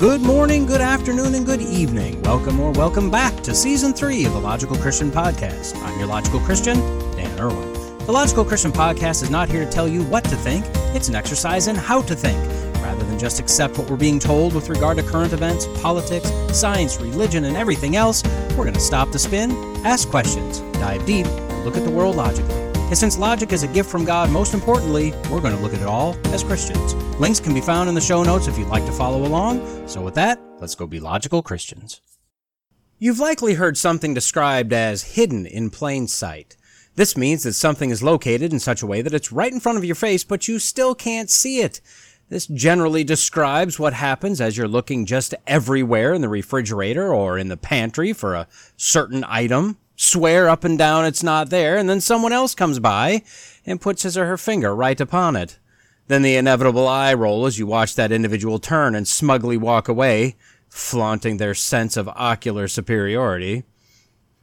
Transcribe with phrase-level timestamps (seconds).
[0.00, 2.22] Good morning, good afternoon, and good evening.
[2.22, 5.76] Welcome or welcome back to season three of the Logical Christian Podcast.
[5.84, 6.78] I'm your Logical Christian,
[7.16, 7.70] Dan Irwin.
[8.06, 10.64] The Logical Christian Podcast is not here to tell you what to think,
[10.96, 12.38] it's an exercise in how to think.
[12.82, 16.98] Rather than just accept what we're being told with regard to current events, politics, science,
[16.98, 18.24] religion, and everything else,
[18.56, 19.50] we're going to stop the spin,
[19.84, 22.54] ask questions, dive deep, and look at the world logically.
[22.54, 25.82] And since logic is a gift from God, most importantly, we're going to look at
[25.82, 26.94] it all as Christians.
[27.20, 29.86] Links can be found in the show notes if you'd like to follow along.
[29.86, 32.00] So, with that, let's go be logical Christians.
[32.98, 36.56] You've likely heard something described as hidden in plain sight.
[36.94, 39.76] This means that something is located in such a way that it's right in front
[39.76, 41.82] of your face, but you still can't see it.
[42.30, 47.48] This generally describes what happens as you're looking just everywhere in the refrigerator or in
[47.48, 48.48] the pantry for a
[48.78, 53.22] certain item swear up and down it's not there, and then someone else comes by
[53.66, 55.58] and puts his or her finger right upon it.
[56.10, 60.34] Then the inevitable eye roll as you watch that individual turn and smugly walk away,
[60.68, 63.62] flaunting their sense of ocular superiority.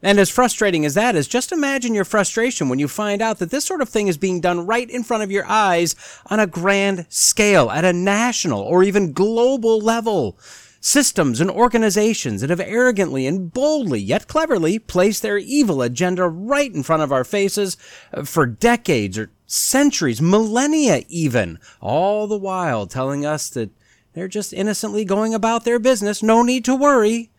[0.01, 3.51] And as frustrating as that is, just imagine your frustration when you find out that
[3.51, 5.93] this sort of thing is being done right in front of your eyes
[6.27, 10.39] on a grand scale, at a national or even global level
[10.79, 16.73] systems and organizations that have arrogantly and boldly, yet cleverly, placed their evil agenda right
[16.73, 17.75] in front of our faces
[18.13, 23.71] uh, for decades or centuries, millennia even, all the while telling us that
[24.13, 27.31] they're just innocently going about their business, no need to worry.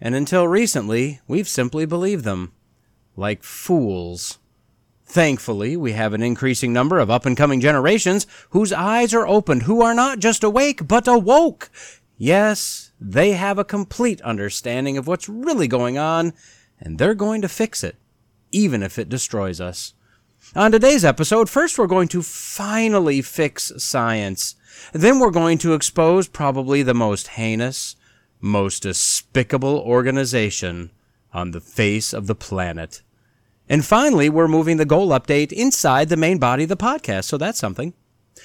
[0.00, 2.52] And until recently, we've simply believed them.
[3.16, 4.38] Like fools.
[5.04, 9.64] Thankfully, we have an increasing number of up and coming generations whose eyes are opened,
[9.64, 11.70] who are not just awake, but awoke,
[12.22, 16.34] Yes, they have a complete understanding of what's really going on,
[16.78, 17.96] and they're going to fix it,
[18.52, 19.94] even if it destroys us.
[20.56, 24.56] On today's episode, first we're going to finally fix science.
[24.92, 27.94] Then we're going to expose probably the most heinous,
[28.40, 30.90] most despicable organization
[31.32, 33.02] on the face of the planet.
[33.68, 37.38] And finally, we're moving the goal update inside the main body of the podcast, so
[37.38, 37.94] that's something.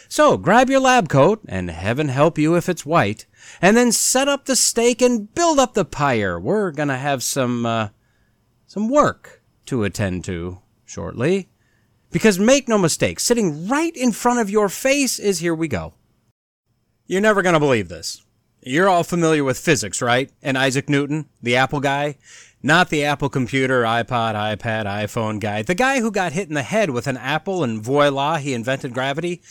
[0.07, 3.25] So grab your lab coat, and heaven help you if it's white,
[3.63, 6.39] and then set up the stake and build up the pyre.
[6.39, 7.89] We're gonna have some, uh,
[8.67, 11.49] some work to attend to shortly.
[12.15, 15.95] Because make no mistake, sitting right in front of your face is here we go.
[17.07, 18.23] You're never gonna believe this.
[18.61, 20.31] You're all familiar with physics, right?
[20.41, 22.15] And Isaac Newton, the Apple guy?
[22.63, 25.61] Not the Apple computer, iPod, iPad, iPhone guy.
[25.61, 28.93] The guy who got hit in the head with an apple and voila, he invented
[28.93, 29.41] gravity.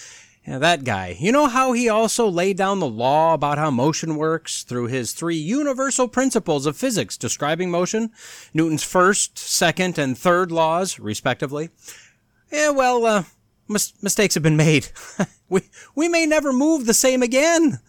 [0.47, 1.19] Yeah, that guy.
[1.21, 5.13] You know how he also laid down the law about how motion works through his
[5.13, 8.11] three universal principles of physics describing motion?
[8.55, 11.69] Newton's first, second, and third laws, respectively.
[12.55, 13.25] Yeah, well, uh,
[13.67, 14.89] mis- mistakes have been made.
[15.49, 15.63] we,
[15.97, 17.81] we may never move the same again.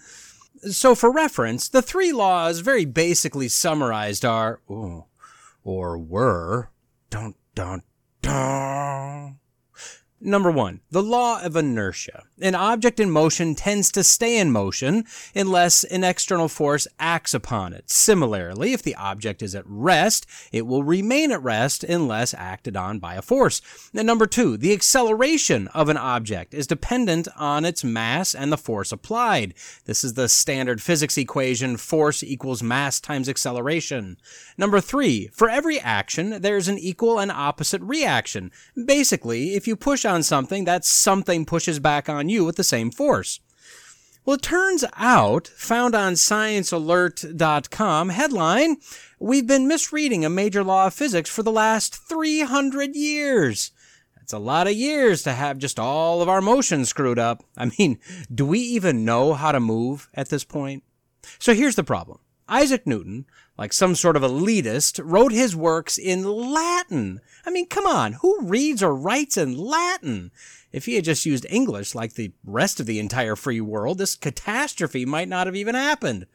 [0.72, 5.06] So, for reference, the three laws very basically summarized are, ooh,
[5.64, 6.72] or were,
[7.12, 7.84] don't, don't,
[8.24, 9.38] don't.
[10.22, 12.24] Number one, the law of inertia.
[12.42, 15.04] An object in motion tends to stay in motion
[15.36, 17.90] unless an external force acts upon it.
[17.90, 23.00] Similarly, if the object is at rest, it will remain at rest unless acted on
[23.00, 23.62] by a force.
[23.94, 28.58] And number two, the acceleration of an object is dependent on its mass and the
[28.58, 29.54] force applied.
[29.84, 34.18] This is the standard physics equation force equals mass times acceleration.
[34.58, 38.52] Number three, for every action, there's an equal and opposite reaction.
[38.86, 42.92] Basically, if you push on something, that something pushes back on you with the same
[42.92, 43.40] force.
[44.26, 48.78] Well, it turns out, found on sciencealert.com, headline,
[49.20, 53.72] we've been misreading a major law of physics for the last 300 years.
[54.16, 57.44] That's a lot of years to have just all of our motion screwed up.
[57.56, 58.00] I mean,
[58.34, 60.84] do we even know how to move at this point?
[61.38, 62.18] So here's the problem.
[62.50, 63.26] Isaac Newton,
[63.58, 67.22] like some sort of elitist, wrote his works in Latin.
[67.46, 70.32] I mean, come on, who reads or writes in Latin?
[70.72, 74.16] If he had just used English like the rest of the entire free world, this
[74.16, 76.28] catastrophe might not have even happened.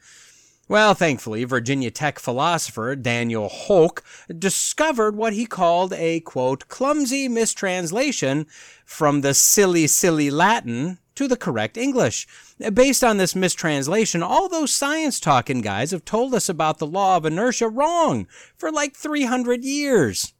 [0.67, 4.03] Well, thankfully, Virginia Tech philosopher Daniel Hoek
[4.39, 8.47] discovered what he called a, quote, clumsy mistranslation
[8.85, 12.27] from the silly, silly Latin to the correct English.
[12.73, 17.15] Based on this mistranslation, all those science talking guys have told us about the law
[17.15, 18.27] of inertia wrong
[18.57, 20.33] for like 300 years.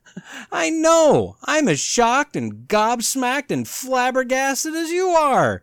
[0.52, 1.36] I know.
[1.44, 5.62] I'm as shocked and gobsmacked and flabbergasted as you are.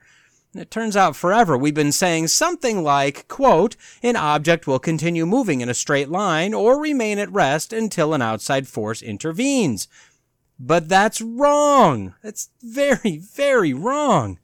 [0.53, 5.61] It turns out forever we've been saying something like, quote, an object will continue moving
[5.61, 9.87] in a straight line or remain at rest until an outside force intervenes.
[10.59, 12.15] But that's wrong.
[12.23, 14.39] That's very, very wrong.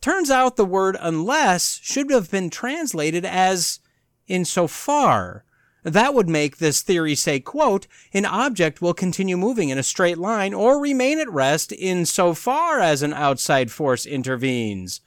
[0.00, 3.80] Turns out the word unless should have been translated as
[4.26, 5.44] insofar.
[5.82, 10.18] That would make this theory say, quote, an object will continue moving in a straight
[10.18, 15.00] line or remain at rest insofar as an outside force intervenes.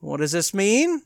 [0.00, 1.02] What does this mean?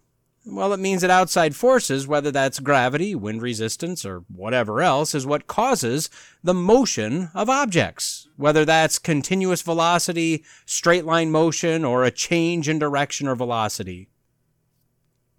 [0.46, 5.26] Well, it means that outside forces, whether that's gravity, wind resistance, or whatever else, is
[5.26, 6.08] what causes
[6.42, 8.26] the motion of objects.
[8.36, 14.08] Whether that's continuous velocity, straight line motion, or a change in direction or velocity.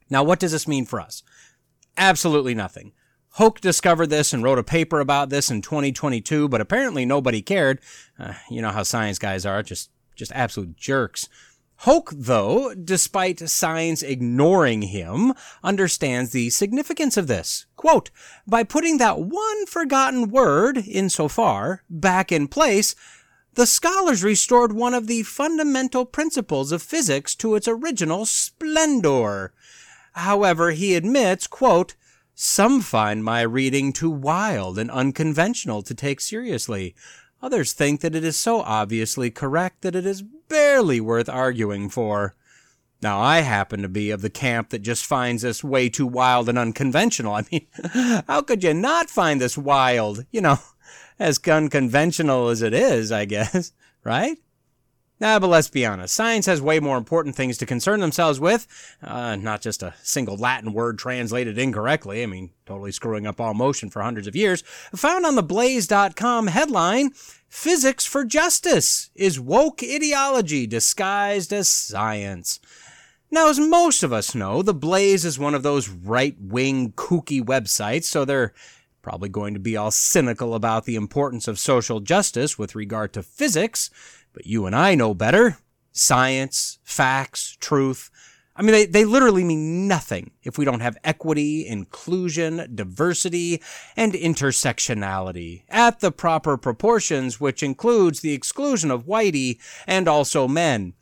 [0.09, 1.23] Now, what does this mean for us?
[1.97, 2.93] Absolutely nothing.
[3.35, 7.79] Hoek discovered this and wrote a paper about this in 2022, but apparently nobody cared.
[8.19, 11.29] Uh, you know how science guys are, just just absolute jerks.
[11.85, 15.33] Hoek, though, despite science ignoring him,
[15.63, 17.65] understands the significance of this.
[17.75, 18.11] Quote,
[18.45, 22.93] by putting that one forgotten word, insofar, back in place,
[23.55, 29.51] the scholars restored one of the fundamental principles of physics to its original splendor.
[30.13, 31.95] However, he admits, quote,
[32.35, 36.93] some find my reading too wild and unconventional to take seriously.
[37.41, 42.35] Others think that it is so obviously correct that it is barely worth arguing for.
[43.01, 46.49] Now, I happen to be of the camp that just finds this way too wild
[46.49, 47.33] and unconventional.
[47.35, 47.67] I mean,
[48.27, 50.25] how could you not find this wild?
[50.29, 50.57] You know,
[51.19, 53.71] as unconventional as it is, I guess,
[54.03, 54.37] right?
[55.21, 56.15] Nah, but let's be honest.
[56.15, 58.67] Science has way more important things to concern themselves with.
[59.03, 62.23] Uh, not just a single Latin word translated incorrectly.
[62.23, 64.63] I mean, totally screwing up all motion for hundreds of years.
[64.95, 67.11] Found on the Blaze.com headline,
[67.51, 72.61] Physics for Justice is woke ideology disguised as science.
[73.29, 78.05] Now, as most of us know, the Blaze is one of those right-wing kooky websites,
[78.05, 78.53] so they're
[79.01, 83.21] probably going to be all cynical about the importance of social justice with regard to
[83.21, 83.89] physics.
[84.31, 85.57] But you and I know better.
[85.91, 88.09] Science, facts, truth.
[88.61, 93.59] I mean, they, they literally mean nothing if we don't have equity, inclusion, diversity,
[93.97, 100.93] and intersectionality at the proper proportions, which includes the exclusion of whitey and also men.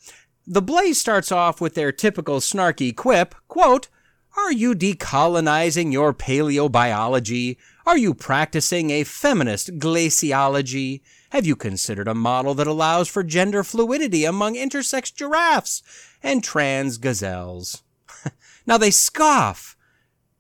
[0.48, 3.90] The Blaze starts off with their typical snarky quip, quote,
[4.38, 7.58] Are you decolonizing your paleobiology?
[7.86, 11.02] Are you practicing a feminist glaciology?
[11.32, 15.84] Have you considered a model that allows for gender fluidity among intersex giraffes
[16.24, 17.84] and trans gazelles?
[18.66, 19.78] now they scoff.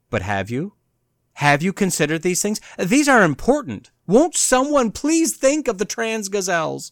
[0.09, 0.73] But have you?
[1.33, 2.59] Have you considered these things?
[2.77, 3.91] These are important.
[4.07, 6.91] Won't someone please think of the trans gazelles?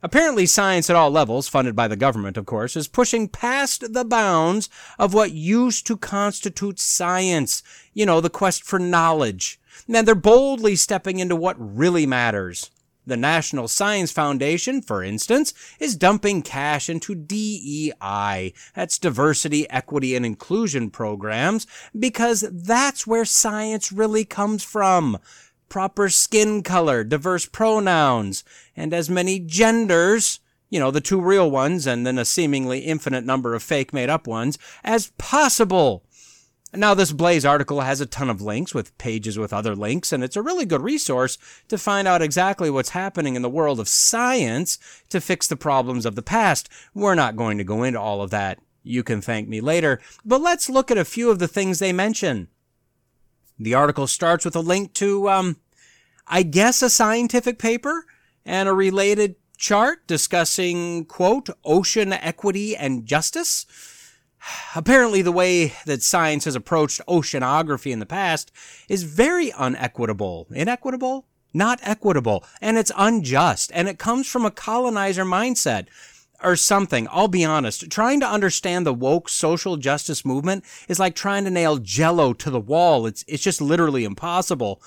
[0.00, 4.04] Apparently, science at all levels, funded by the government, of course, is pushing past the
[4.04, 4.68] bounds
[4.98, 7.62] of what used to constitute science.
[7.92, 9.60] You know, the quest for knowledge.
[9.92, 12.70] And they're boldly stepping into what really matters.
[13.04, 20.24] The National Science Foundation, for instance, is dumping cash into DEI, that's diversity, equity, and
[20.24, 21.66] inclusion programs,
[21.98, 25.18] because that's where science really comes from.
[25.68, 28.44] Proper skin color, diverse pronouns,
[28.76, 30.38] and as many genders,
[30.70, 34.10] you know, the two real ones and then a seemingly infinite number of fake made
[34.10, 36.04] up ones, as possible.
[36.74, 40.24] Now, this Blaze article has a ton of links with pages with other links, and
[40.24, 41.36] it's a really good resource
[41.68, 44.78] to find out exactly what's happening in the world of science
[45.10, 46.70] to fix the problems of the past.
[46.94, 48.58] We're not going to go into all of that.
[48.82, 50.00] You can thank me later.
[50.24, 52.48] But let's look at a few of the things they mention.
[53.58, 55.56] The article starts with a link to, um,
[56.26, 58.06] I guess, a scientific paper
[58.46, 63.66] and a related chart discussing, quote, ocean equity and justice.
[64.74, 68.50] Apparently, the way that science has approached oceanography in the past
[68.88, 70.48] is very unequitable.
[70.50, 71.26] Inequitable?
[71.54, 72.44] Not equitable.
[72.60, 73.70] And it's unjust.
[73.74, 75.86] And it comes from a colonizer mindset
[76.42, 77.06] or something.
[77.10, 77.90] I'll be honest.
[77.90, 82.50] Trying to understand the woke social justice movement is like trying to nail jello to
[82.50, 83.06] the wall.
[83.06, 84.82] It's, it's just literally impossible.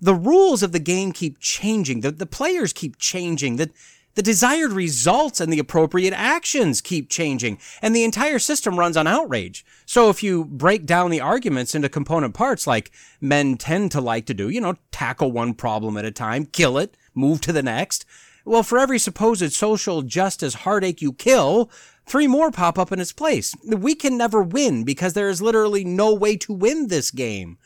[0.00, 2.00] The rules of the game keep changing.
[2.00, 3.56] The, the players keep changing.
[3.56, 3.70] The,
[4.14, 9.06] the desired results and the appropriate actions keep changing, and the entire system runs on
[9.06, 9.64] outrage.
[9.86, 14.26] So if you break down the arguments into component parts like men tend to like
[14.26, 17.62] to do, you know, tackle one problem at a time, kill it, move to the
[17.62, 18.04] next,
[18.44, 21.70] well, for every supposed social justice heartache you kill,
[22.06, 23.54] three more pop up in its place.
[23.64, 27.56] We can never win because there is literally no way to win this game.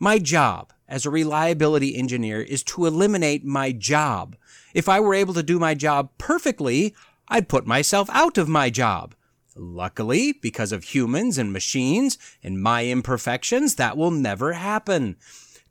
[0.00, 4.36] My job as a reliability engineer is to eliminate my job.
[4.74, 6.94] If I were able to do my job perfectly,
[7.28, 9.14] I'd put myself out of my job.
[9.56, 15.16] Luckily, because of humans and machines and my imperfections, that will never happen.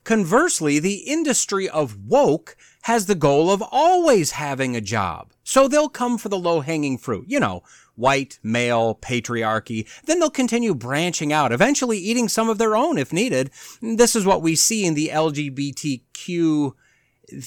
[0.06, 5.32] Conversely, the industry of woke has the goal of always having a job.
[5.44, 7.26] So they'll come for the low hanging fruit.
[7.30, 7.64] You know,
[7.96, 9.88] white, male, patriarchy.
[10.06, 13.52] Then they'll continue branching out, eventually eating some of their own if needed.
[13.82, 16.74] This is what we see in the LGBTQ,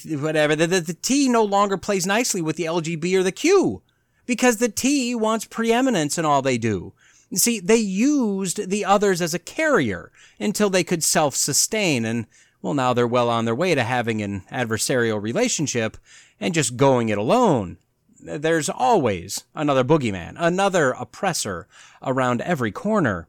[0.07, 0.57] whatever.
[0.57, 3.83] The, the, the T no longer plays nicely with the LGB or the Q
[4.26, 6.93] because the T wants preeminence in all they do.
[7.35, 12.26] See, they used the others as a carrier until they could self sustain, and
[12.62, 15.97] well, now they're well on their way to having an adversarial relationship
[16.40, 17.78] and just going it alone
[18.26, 21.66] there's always another boogeyman, another oppressor
[22.02, 23.28] around every corner.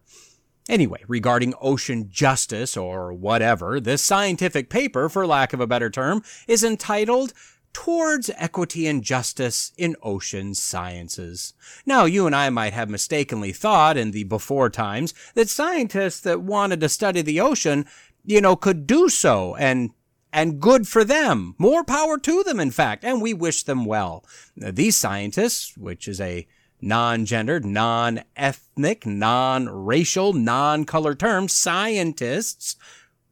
[0.70, 6.22] Anyway, regarding ocean justice or whatever, this scientific paper, for lack of a better term,
[6.48, 7.34] is entitled
[7.74, 11.54] Towards Equity and Justice in Ocean Sciences.
[11.86, 16.42] Now, you and I might have mistakenly thought in the before times that scientists that
[16.42, 17.86] wanted to study the ocean,
[18.26, 19.92] you know, could do so and
[20.34, 21.56] and good for them.
[21.58, 24.26] More power to them, in fact, and we wish them well.
[24.56, 26.48] These scientists, which is a
[26.82, 32.76] non-gendered, non-ethnic, non-racial, non-color terms, scientists,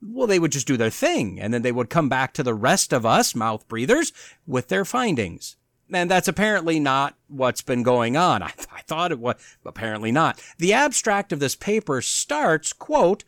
[0.02, 2.54] well, they would just do their thing, and then they would come back to the
[2.54, 4.12] rest of us, mouth breathers,
[4.46, 5.56] with their findings.
[5.92, 8.42] And that's apparently not what's been going on.
[8.42, 9.36] I, th- I thought it was,
[9.66, 10.42] apparently not.
[10.58, 13.24] The abstract of this paper starts, quote,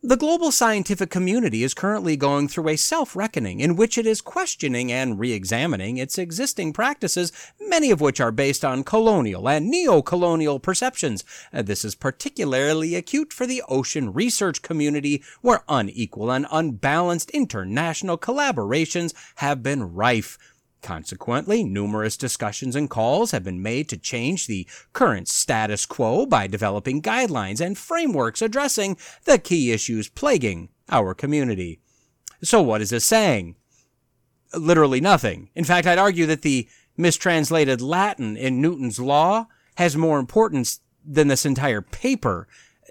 [0.00, 4.20] the global scientific community is currently going through a self reckoning in which it is
[4.20, 9.68] questioning and re examining its existing practices, many of which are based on colonial and
[9.68, 11.24] neo colonial perceptions.
[11.52, 18.16] Uh, this is particularly acute for the ocean research community, where unequal and unbalanced international
[18.16, 20.38] collaborations have been rife.
[20.82, 26.46] Consequently, numerous discussions and calls have been made to change the current status quo by
[26.46, 31.80] developing guidelines and frameworks addressing the key issues plaguing our community.
[32.42, 33.56] So what is this saying?
[34.54, 35.50] Literally nothing.
[35.54, 41.28] In fact, I'd argue that the mistranslated Latin in Newton's law has more importance than
[41.28, 42.48] this entire paper.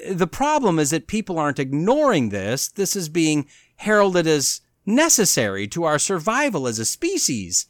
[0.09, 2.67] The problem is that people aren't ignoring this.
[2.67, 7.65] This is being heralded as necessary to our survival as a species.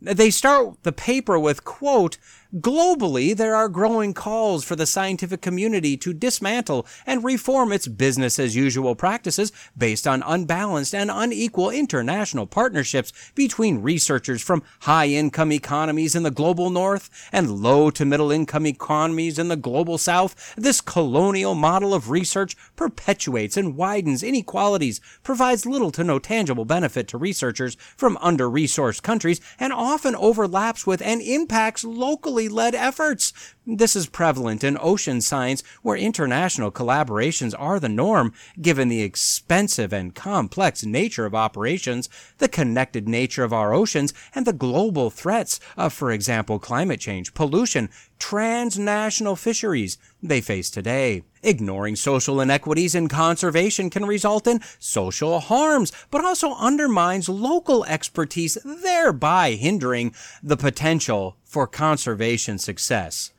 [0.00, 2.18] They start the paper with, quote,
[2.56, 8.40] Globally, there are growing calls for the scientific community to dismantle and reform its business
[8.40, 15.52] as usual practices based on unbalanced and unequal international partnerships between researchers from high income
[15.52, 20.52] economies in the global north and low to middle income economies in the global south.
[20.56, 27.06] This colonial model of research perpetuates and widens inequalities, provides little to no tangible benefit
[27.08, 33.32] to researchers from under resourced countries, and often overlaps with and impacts locally led efforts.
[33.66, 39.92] This is prevalent in ocean science where international collaborations are the norm, given the expensive
[39.92, 45.60] and complex nature of operations, the connected nature of our oceans, and the global threats
[45.76, 51.22] of, for example, climate change, pollution, transnational fisheries they face today.
[51.42, 58.58] Ignoring social inequities in conservation can result in social harms, but also undermines local expertise,
[58.64, 63.32] thereby hindering the potential for conservation success.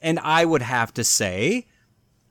[0.00, 1.66] And I would have to say,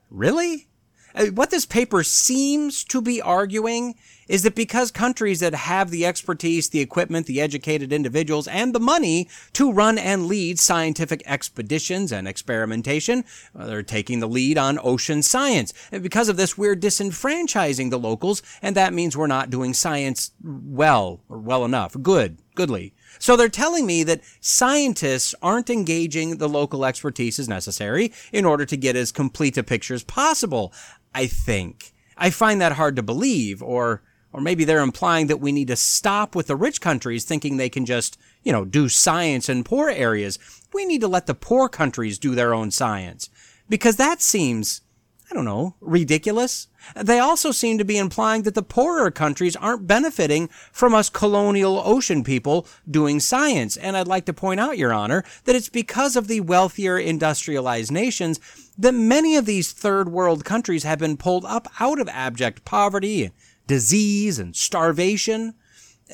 [0.09, 0.69] really?
[1.13, 3.95] Uh, what this paper seems to be arguing
[4.29, 8.79] is that because countries that have the expertise, the equipment, the educated individuals, and the
[8.79, 15.21] money to run and lead scientific expeditions and experimentation, they're taking the lead on ocean
[15.21, 15.73] science.
[15.91, 20.31] And because of this, we're disenfranchising the locals, and that means we're not doing science
[20.41, 22.93] well or well enough, good, goodly.
[23.19, 28.65] So they're telling me that scientists aren't engaging the local expertise as necessary in order
[28.65, 30.73] to get as complete a picture as possible.
[31.13, 31.93] I think.
[32.17, 35.75] I find that hard to believe, or or maybe they're implying that we need to
[35.75, 39.89] stop with the rich countries thinking they can just, you know, do science in poor
[39.89, 40.37] areas.
[40.71, 43.31] We need to let the poor countries do their own science.
[43.67, 44.81] Because that seems,
[45.29, 46.67] I don't know, ridiculous.
[46.95, 51.79] They also seem to be implying that the poorer countries aren't benefiting from us colonial
[51.85, 53.77] ocean people doing science.
[53.77, 57.91] And I'd like to point out, Your Honor, that it's because of the wealthier industrialized
[57.91, 58.39] nations
[58.75, 63.25] that many of these third world countries have been pulled up out of abject poverty
[63.25, 63.33] and
[63.67, 65.53] disease and starvation.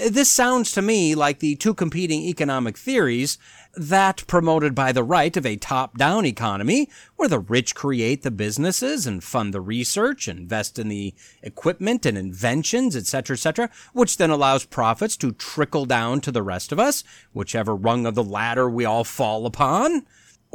[0.09, 3.37] This sounds to me like the two competing economic theories
[3.77, 8.31] that promoted by the right of a top down economy, where the rich create the
[8.31, 14.29] businesses and fund the research, invest in the equipment and inventions, etc., etc., which then
[14.29, 17.03] allows profits to trickle down to the rest of us,
[17.33, 20.05] whichever rung of the ladder we all fall upon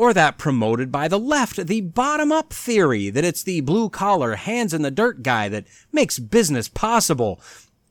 [0.01, 4.35] or that promoted by the left, the bottom up theory that it's the blue collar,
[4.35, 7.39] hands in the dirt guy that makes business possible.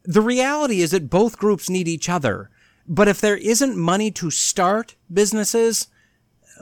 [0.02, 2.50] The reality is that both groups need each other.
[2.90, 5.88] But if there isn't money to start businesses,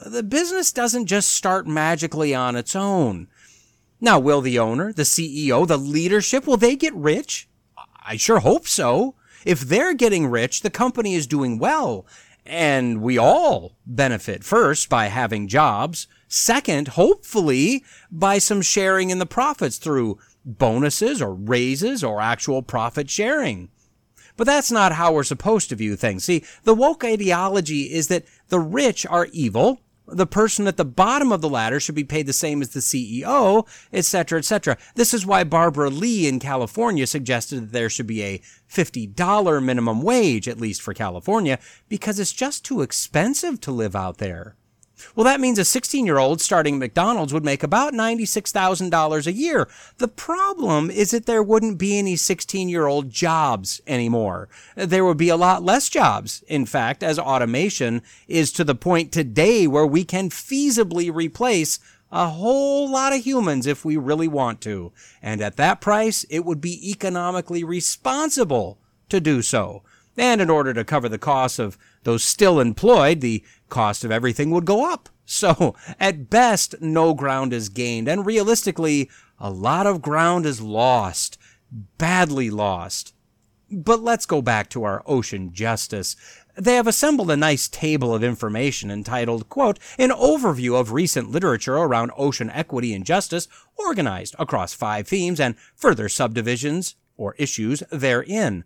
[0.05, 3.29] the business doesn't just start magically on its own.
[4.01, 7.47] Now, will the owner, the CEO, the leadership, will they get rich?
[8.05, 9.15] I sure hope so.
[9.45, 12.05] If they're getting rich, the company is doing well.
[12.45, 16.07] And we all benefit first by having jobs.
[16.27, 23.09] Second, hopefully by some sharing in the profits through bonuses or raises or actual profit
[23.09, 23.69] sharing.
[24.37, 26.23] But that's not how we're supposed to view things.
[26.23, 31.31] See, the woke ideology is that the rich are evil the person at the bottom
[31.31, 34.77] of the ladder should be paid the same as the CEO, etc., etc.
[34.95, 38.41] This is why Barbara Lee in California suggested that there should be a
[38.71, 44.17] $50 minimum wage, at least for California, because it's just too expensive to live out
[44.17, 44.55] there.
[45.15, 49.67] Well, that means a 16 year old starting McDonald's would make about $96,000 a year.
[49.97, 54.49] The problem is that there wouldn't be any 16 year old jobs anymore.
[54.75, 59.11] There would be a lot less jobs, in fact, as automation is to the point
[59.11, 61.79] today where we can feasibly replace
[62.11, 64.91] a whole lot of humans if we really want to.
[65.21, 69.83] And at that price, it would be economically responsible to do so.
[70.17, 74.51] And in order to cover the costs of those still employed, the cost of everything
[74.51, 75.09] would go up.
[75.29, 79.09] So, at best, no ground is gained, and realistically,
[79.39, 81.37] a lot of ground is lost.
[81.97, 83.13] Badly lost.
[83.69, 86.15] But let's go back to our ocean justice.
[86.55, 91.75] They have assembled a nice table of information entitled, quote, An Overview of Recent Literature
[91.75, 98.63] Around Ocean Equity and Justice, organized across five themes and further subdivisions or issues therein.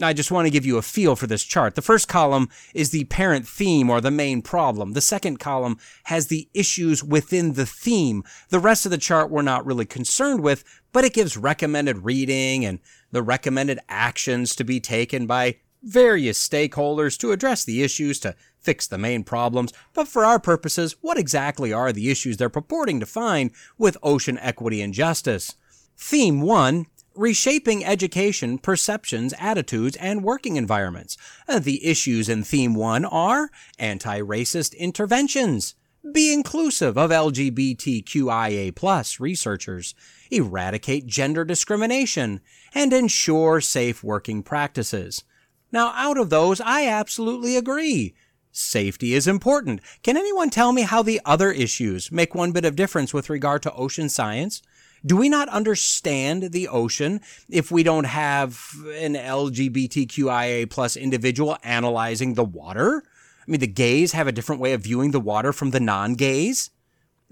[0.00, 1.74] I just want to give you a feel for this chart.
[1.74, 4.92] The first column is the parent theme or the main problem.
[4.92, 8.22] The second column has the issues within the theme.
[8.50, 10.62] The rest of the chart we're not really concerned with,
[10.92, 12.78] but it gives recommended reading and
[13.10, 18.86] the recommended actions to be taken by various stakeholders to address the issues to fix
[18.86, 19.72] the main problems.
[19.94, 24.38] But for our purposes, what exactly are the issues they're purporting to find with ocean
[24.38, 25.54] equity and justice?
[25.96, 26.86] Theme 1
[27.18, 31.16] reshaping education, perceptions, attitudes, and working environments.
[31.48, 35.74] Uh, the issues in Theme 1 are anti-racist interventions,
[36.12, 38.72] be inclusive of LGBTQIA
[39.18, 39.94] researchers,
[40.30, 42.40] eradicate gender discrimination,
[42.72, 45.24] and ensure safe working practices.
[45.72, 48.14] Now, out of those, I absolutely agree.
[48.52, 49.80] Safety is important.
[50.02, 53.62] Can anyone tell me how the other issues make one bit of difference with regard
[53.62, 54.62] to ocean science?
[55.04, 58.60] Do we not understand the ocean if we don't have
[58.94, 63.02] an LGBTQIA plus individual analyzing the water?
[63.06, 66.70] I mean, the gays have a different way of viewing the water from the non-gays.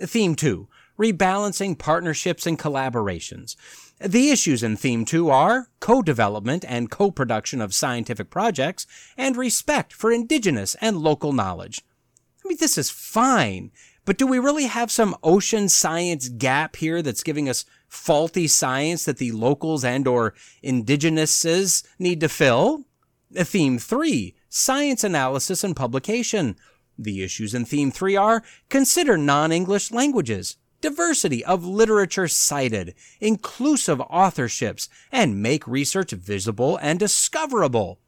[0.00, 3.56] Theme two, rebalancing partnerships and collaborations.
[3.98, 10.12] The issues in Theme 2 are co-development and co-production of scientific projects and respect for
[10.12, 11.80] indigenous and local knowledge.
[12.44, 13.72] I mean, this is fine.
[14.06, 19.04] But do we really have some ocean science gap here that's giving us faulty science
[19.04, 22.84] that the locals and or indigenous's need to fill?
[23.34, 26.56] Theme 3, science analysis and publication.
[26.96, 34.88] The issues in theme 3 are consider non-English languages, diversity of literature cited, inclusive authorships,
[35.10, 37.98] and make research visible and discoverable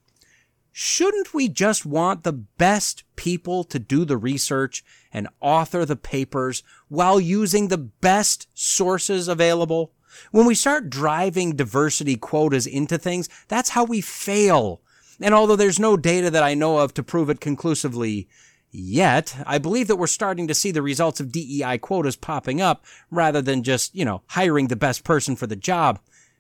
[0.72, 6.62] shouldn't we just want the best people to do the research and author the papers
[6.88, 9.92] while using the best sources available?
[10.30, 14.80] When we start driving diversity quotas into things, that's how we fail.
[15.20, 18.28] And although there's no data that I know of to prove it conclusively
[18.70, 22.84] yet, I believe that we're starting to see the results of DEI quotas popping up
[23.10, 25.98] rather than just, you know, hiring the best person for the job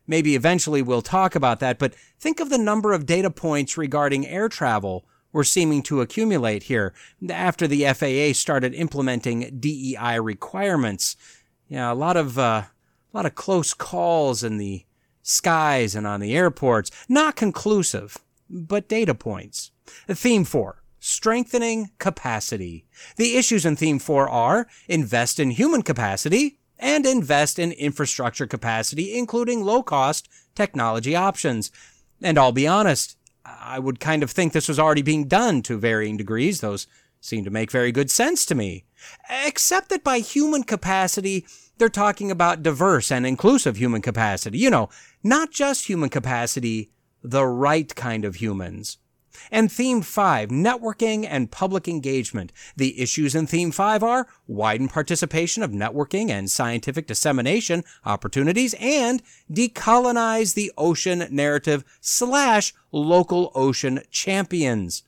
[0.08, 4.26] maybe eventually we'll talk about that, but think of the number of data points regarding
[4.26, 6.94] air travel we're seeming to accumulate here
[7.30, 11.16] after the FAA started implementing DEI requirements.
[11.68, 12.70] Yeah, a lot of uh, a
[13.12, 14.84] lot of close calls in the
[15.22, 16.90] skies and on the airports.
[17.08, 18.18] Not conclusive,
[18.48, 19.70] but data points.
[20.08, 20.82] Theme 4.
[21.00, 22.86] Strengthening capacity.
[23.16, 29.16] The issues in Theme 4 are invest in human capacity, and invest in infrastructure capacity,
[29.16, 31.70] including low cost technology options.
[32.22, 35.78] And I'll be honest, I would kind of think this was already being done to
[35.78, 36.60] varying degrees.
[36.60, 36.86] Those
[37.20, 38.84] seem to make very good sense to me.
[39.28, 41.46] Except that by human capacity,
[41.78, 44.58] they're talking about diverse and inclusive human capacity.
[44.58, 44.88] You know,
[45.22, 46.90] not just human capacity,
[47.22, 48.98] the right kind of humans.
[49.50, 52.52] And theme five, networking and public engagement.
[52.76, 59.22] The issues in theme five are widen participation of networking and scientific dissemination opportunities and
[59.50, 65.02] decolonize the ocean narrative slash local ocean champions.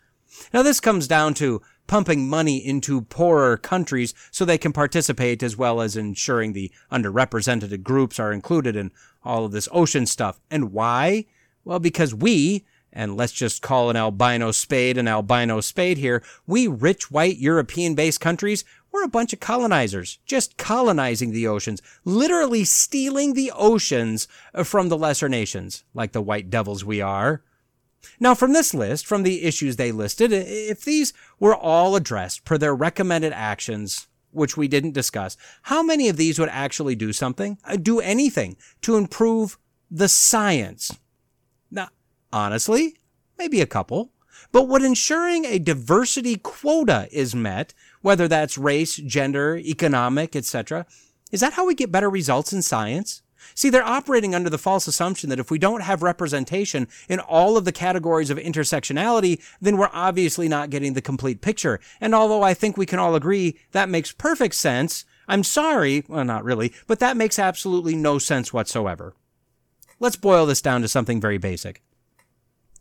[0.53, 5.57] Now this comes down to pumping money into poorer countries so they can participate as
[5.57, 8.93] well as ensuring the underrepresented groups are included in
[9.25, 10.41] all of this ocean stuff.
[10.53, 11.27] And why?
[11.65, 16.67] Well, because we, and let's just call an albino spade an albino spade here, we
[16.67, 22.65] rich white European based countries, we're a bunch of colonizers, just colonizing the oceans, literally
[22.65, 24.27] stealing the oceans
[24.65, 27.43] from the lesser nations, like the white devils we are.
[28.19, 32.59] Now, from this list, from the issues they listed, if these were all addressed per
[32.59, 37.59] their recommended actions, which we didn't discuss, how many of these would actually do something,
[37.65, 39.59] uh, do anything to improve
[39.91, 40.97] the science?
[41.71, 41.89] Now,
[42.33, 42.97] honestly,
[43.39, 44.11] maybe a couple.
[44.53, 50.87] But what ensuring a diversity quota is met, whether that's race, gender, economic, etc.,
[51.31, 53.23] is that how we get better results in science?
[53.55, 57.57] See, they're operating under the false assumption that if we don't have representation in all
[57.57, 61.81] of the categories of intersectionality, then we're obviously not getting the complete picture.
[62.01, 66.25] And although I think we can all agree that makes perfect sense, I'm sorry, well,
[66.25, 69.15] not really, but that makes absolutely no sense whatsoever.
[69.99, 71.83] Let's boil this down to something very basic.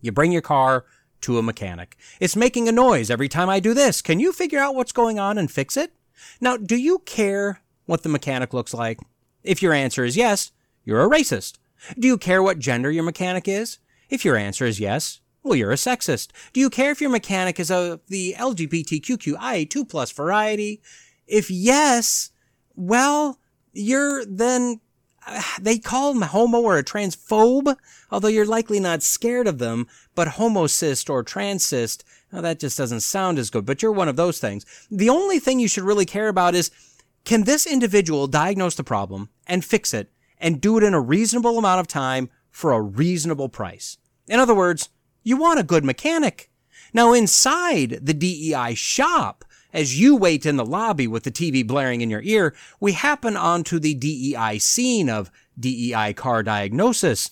[0.01, 0.85] You bring your car
[1.21, 1.97] to a mechanic.
[2.19, 4.01] It's making a noise every time I do this.
[4.01, 5.93] Can you figure out what's going on and fix it?
[6.39, 8.99] Now, do you care what the mechanic looks like?
[9.43, 10.51] If your answer is yes,
[10.85, 11.57] you're a racist.
[11.97, 13.79] Do you care what gender your mechanic is?
[14.09, 16.29] If your answer is yes, well, you're a sexist.
[16.51, 20.81] Do you care if your mechanic is of the LGBTQIA2 plus variety?
[21.27, 22.31] If yes,
[22.75, 23.39] well,
[23.71, 24.81] you're then,
[25.61, 27.75] they call them homo or a transphobe,
[28.11, 33.01] although you're likely not scared of them, but homocyst or transcyst, well, that just doesn't
[33.01, 34.65] sound as good, but you're one of those things.
[34.91, 36.71] The only thing you should really care about is
[37.25, 41.57] can this individual diagnose the problem and fix it and do it in a reasonable
[41.57, 43.97] amount of time for a reasonable price?
[44.27, 44.89] In other words,
[45.23, 46.49] you want a good mechanic.
[46.93, 52.01] Now, inside the DEI shop, as you wait in the lobby with the TV blaring
[52.01, 57.31] in your ear, we happen onto the DEI scene of DEI car diagnosis.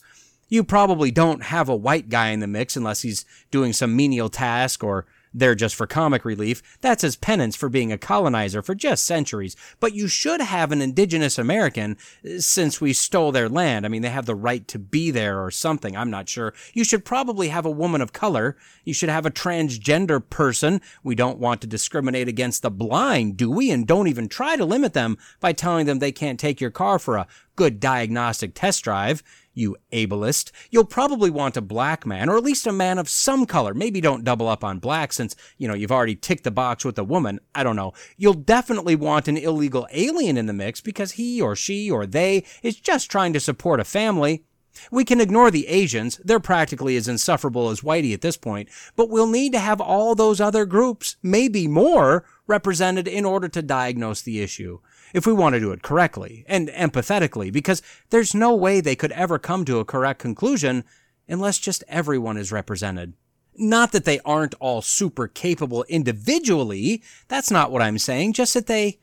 [0.49, 4.29] You probably don't have a white guy in the mix unless he's doing some menial
[4.29, 5.05] task or
[5.37, 6.61] they're just for comic relief.
[6.81, 9.55] That's his penance for being a colonizer for just centuries.
[9.79, 13.85] But you should have an indigenous American uh, since we stole their land.
[13.85, 15.95] I mean, they have the right to be there or something.
[15.95, 16.53] I'm not sure.
[16.73, 18.57] You should probably have a woman of color.
[18.83, 20.81] You should have a transgender person.
[21.03, 23.69] We don't want to discriminate against the blind, do we?
[23.69, 26.97] And don't even try to limit them by telling them they can't take your car
[26.97, 29.23] for a good diagnostic test drive
[29.57, 30.51] you ableist.
[30.69, 33.73] You'll probably want a black man, or at least a man of some color.
[33.73, 36.97] Maybe don't double up on black since, you know, you've already ticked the box with
[36.97, 37.39] a woman.
[37.55, 37.93] I don't know.
[38.17, 42.43] You'll definitely want an illegal alien in the mix because he or she or they
[42.61, 44.43] is just trying to support a family.
[44.91, 46.21] We can ignore the Asians.
[46.23, 50.13] They're practically as insufferable as Whitey at this point, but we'll need to have all
[50.13, 54.79] those other groups, maybe more, represented in order to diagnose the issue
[55.13, 59.11] if we want to do it correctly and empathetically, because there's no way they could
[59.13, 60.83] ever come to a correct conclusion
[61.27, 63.13] unless just everyone is represented.
[63.55, 67.01] Not that they aren't all super capable individually.
[67.27, 68.33] That's not what I'm saying.
[68.33, 68.99] Just that they,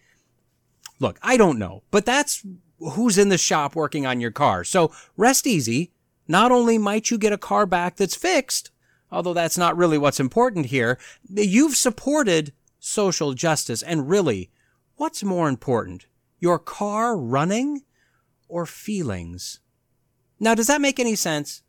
[1.00, 2.46] look, I don't know, but that's
[2.78, 4.64] who's in the shop working on your car.
[4.64, 5.90] So rest easy.
[6.28, 8.70] Not only might you get a car back that's fixed,
[9.10, 14.50] although that's not really what's important here, you've supported social justice and really
[14.96, 16.06] What's more important,
[16.38, 17.82] your car running
[18.48, 19.58] or feelings?
[20.38, 21.62] Now, does that make any sense?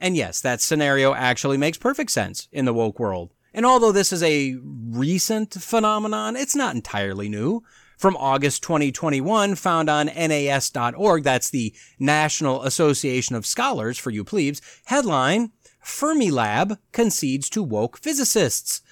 [0.00, 3.34] And yes, that scenario actually makes perfect sense in the woke world.
[3.54, 7.62] And although this is a recent phenomenon, it's not entirely new.
[7.98, 14.60] From August 2021, found on NAS.org, that's the National Association of Scholars for you plebes,
[14.86, 15.52] headline,
[15.84, 18.82] Fermilab concedes to woke physicists.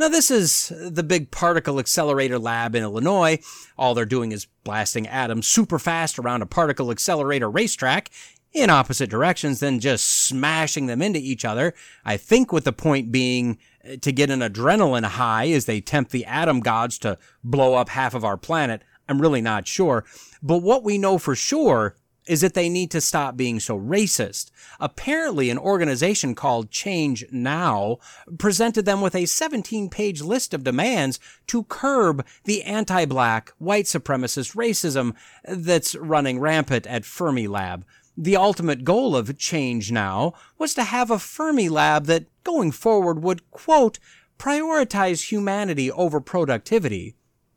[0.00, 3.38] Now, this is the big particle accelerator lab in Illinois.
[3.76, 8.08] All they're doing is blasting atoms super fast around a particle accelerator racetrack
[8.54, 11.74] in opposite directions, then just smashing them into each other.
[12.02, 16.12] I think with the point being uh, to get an adrenaline high as they tempt
[16.12, 18.82] the atom gods to blow up half of our planet.
[19.06, 20.06] I'm really not sure.
[20.42, 21.94] But what we know for sure
[22.26, 24.50] is that they need to stop being so racist.
[24.78, 27.98] Apparently, an organization called Change Now
[28.38, 33.86] presented them with a 17 page list of demands to curb the anti black, white
[33.86, 37.82] supremacist racism that's running rampant at Fermilab.
[38.16, 43.50] The ultimate goal of Change Now was to have a Fermilab that, going forward, would,
[43.50, 43.98] quote,
[44.38, 47.14] prioritize humanity over productivity.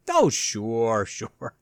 [0.09, 1.55] Oh, sure, sure.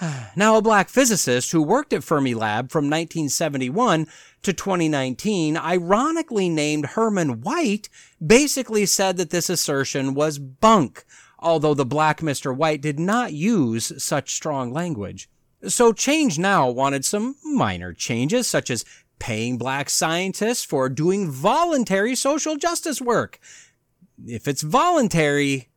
[0.36, 4.06] Now, a black physicist who worked at Fermilab from 1971
[4.42, 7.88] to 2019, ironically named Herman White,
[8.24, 11.04] basically said that this assertion was bunk,
[11.38, 12.54] although the black Mr.
[12.54, 15.28] White did not use such strong language.
[15.66, 18.84] So Change Now wanted some minor changes, such as
[19.18, 23.38] paying black scientists for doing voluntary social justice work.
[24.26, 25.69] If it's voluntary,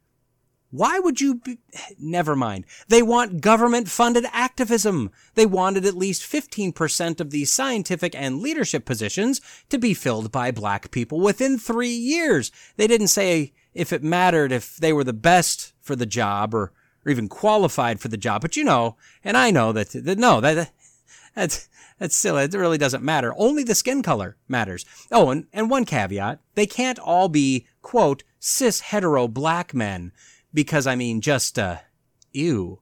[0.73, 1.59] why would you be?
[1.99, 2.65] Never mind.
[2.87, 5.11] They want government funded activism.
[5.35, 10.49] They wanted at least 15% of the scientific and leadership positions to be filled by
[10.49, 12.51] black people within three years.
[12.75, 16.73] They didn't say if it mattered if they were the best for the job or,
[17.05, 18.41] or even qualified for the job.
[18.41, 20.71] But you know, and I know that, that no, that,
[21.35, 22.45] that's, that's silly.
[22.45, 23.35] It really doesn't matter.
[23.37, 24.87] Only the skin color matters.
[25.11, 26.39] Oh, and, and one caveat.
[26.55, 30.11] They can't all be, quote, cis hetero black men
[30.53, 31.77] because I mean, just, uh,
[32.31, 32.79] ew.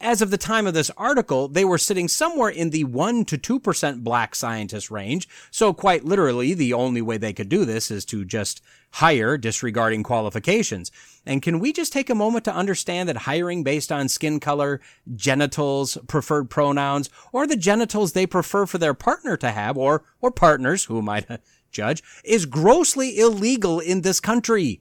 [0.00, 3.38] As of the time of this article, they were sitting somewhere in the 1 to
[3.38, 8.04] 2% black scientist range, so quite literally, the only way they could do this is
[8.06, 8.62] to just
[8.94, 10.90] hire disregarding qualifications.
[11.24, 14.80] And can we just take a moment to understand that hiring based on skin color,
[15.14, 20.30] genitals, preferred pronouns, or the genitals they prefer for their partner to have, or, or
[20.30, 21.38] partners, who might uh,
[21.70, 24.80] judge, is grossly illegal in this country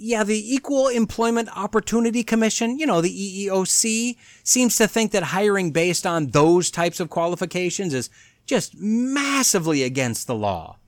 [0.00, 5.70] yeah, the Equal Employment Opportunity Commission, you know, the EEOC, seems to think that hiring
[5.72, 8.08] based on those types of qualifications is
[8.46, 10.78] just massively against the law.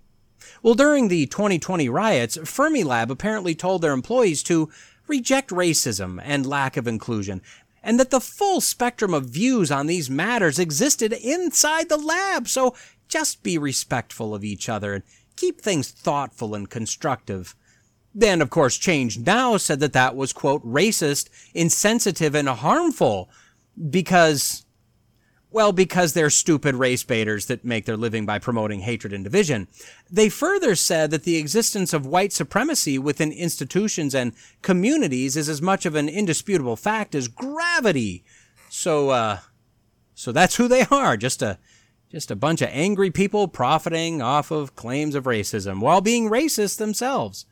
[0.63, 4.71] Well, during the 2020 riots, Fermilab apparently told their employees to
[5.07, 7.43] reject racism and lack of inclusion,
[7.83, 12.75] and that the full spectrum of views on these matters existed inside the lab, so
[13.09, 15.05] just be respectful of each other and
[15.37, 17.55] keep things thoughtful and constructive.
[18.15, 23.31] Then, of course, Change Now said that that was, quote, racist, insensitive, and harmful
[23.89, 24.67] because,
[25.51, 29.67] well, because they're stupid race baiters that make their living by promoting hatred and division.
[30.11, 35.63] They further said that the existence of white supremacy within institutions and communities is as
[35.63, 38.25] much of an indisputable fact as gravity.
[38.69, 39.39] So, uh,
[40.15, 41.59] so that's who they are, just a,
[42.11, 46.77] just a bunch of angry people profiting off of claims of racism while being racist
[46.77, 47.47] themselves.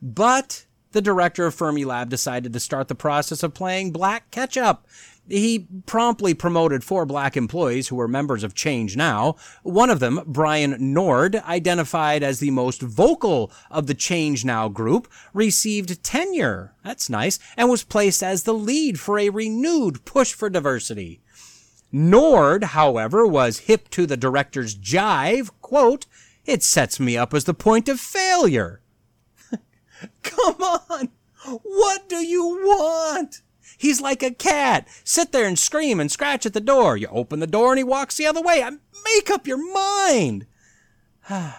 [0.00, 4.86] But the director of Fermilab decided to start the process of playing black catch up.
[5.28, 9.36] He promptly promoted four black employees who were members of Change Now.
[9.62, 15.06] One of them, Brian Nord, identified as the most vocal of the Change Now group,
[15.34, 16.72] received tenure.
[16.82, 17.38] That's nice.
[17.58, 21.20] And was placed as the lead for a renewed push for diversity.
[21.92, 25.50] Nord, however, was hip to the director's jive.
[25.60, 26.06] Quote,
[26.46, 28.80] it sets me up as the point of failure.
[30.22, 31.08] Come on!
[31.62, 33.42] What do you want?
[33.76, 34.88] He's like a cat.
[35.04, 36.96] Sit there and scream and scratch at the door.
[36.96, 38.64] You open the door and he walks the other way.
[39.04, 40.46] Make up your mind.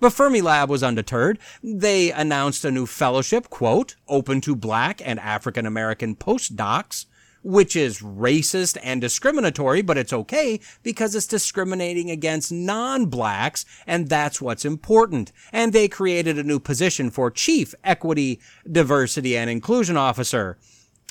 [0.00, 1.38] But Fermilab was undeterred.
[1.62, 7.06] They announced a new fellowship, quote, open to black and African American postdocs
[7.42, 14.40] which is racist and discriminatory, but it's okay because it's discriminating against non-blacks, and that's
[14.40, 15.32] what's important.
[15.52, 20.58] And they created a new position for Chief Equity, Diversity, and Inclusion Officer.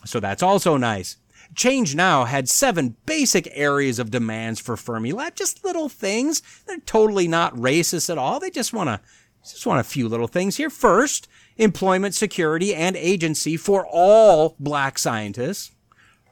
[0.06, 1.18] So that's also nice.
[1.54, 6.42] Change Now had seven basic areas of demands for Fermilab, just little things.
[6.66, 8.40] They're totally not racist at all.
[8.40, 9.02] They just want to
[9.44, 10.70] just want a few little things here.
[10.70, 15.72] First, employment security and agency for all black scientists.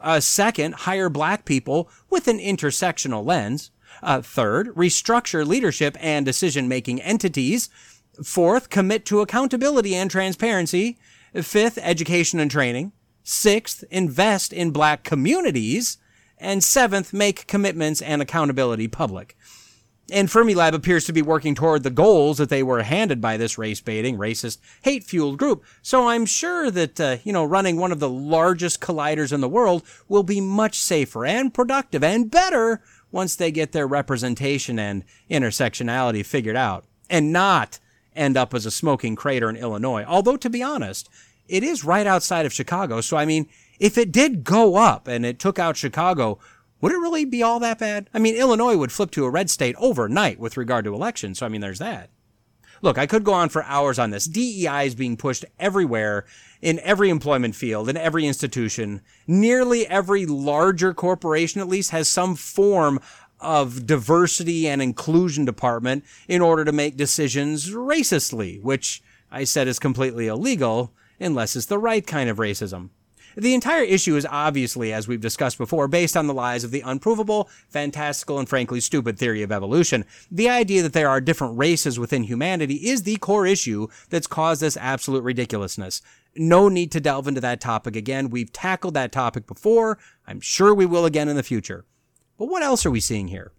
[0.01, 3.71] Uh, second, hire black people with an intersectional lens.
[4.01, 7.69] Uh, third, restructure leadership and decision making entities.
[8.23, 10.97] Fourth, commit to accountability and transparency.
[11.33, 12.91] Fifth, education and training.
[13.23, 15.97] Sixth, invest in black communities.
[16.37, 19.35] And seventh, make commitments and accountability public.
[20.11, 23.57] And Fermilab appears to be working toward the goals that they were handed by this
[23.57, 25.63] race baiting, racist, hate fueled group.
[25.81, 29.49] So I'm sure that, uh, you know, running one of the largest colliders in the
[29.49, 35.03] world will be much safer and productive and better once they get their representation and
[35.29, 37.79] intersectionality figured out and not
[38.15, 40.03] end up as a smoking crater in Illinois.
[40.07, 41.09] Although, to be honest,
[41.47, 43.01] it is right outside of Chicago.
[43.01, 43.47] So, I mean,
[43.79, 46.37] if it did go up and it took out Chicago,
[46.81, 48.09] would it really be all that bad?
[48.13, 51.45] I mean, Illinois would flip to a red state overnight with regard to elections, so
[51.45, 52.09] I mean, there's that.
[52.81, 54.25] Look, I could go on for hours on this.
[54.25, 56.25] DEI is being pushed everywhere,
[56.61, 59.01] in every employment field, in every institution.
[59.27, 62.99] Nearly every larger corporation, at least, has some form
[63.39, 69.79] of diversity and inclusion department in order to make decisions racistly, which I said is
[69.79, 72.89] completely illegal unless it's the right kind of racism.
[73.39, 76.81] The entire issue is obviously, as we've discussed before, based on the lies of the
[76.81, 80.03] unprovable, fantastical, and frankly stupid theory of evolution.
[80.29, 84.61] The idea that there are different races within humanity is the core issue that's caused
[84.61, 86.01] this absolute ridiculousness.
[86.35, 88.29] No need to delve into that topic again.
[88.29, 89.99] We've tackled that topic before.
[90.27, 91.85] I'm sure we will again in the future.
[92.37, 93.53] But what else are we seeing here?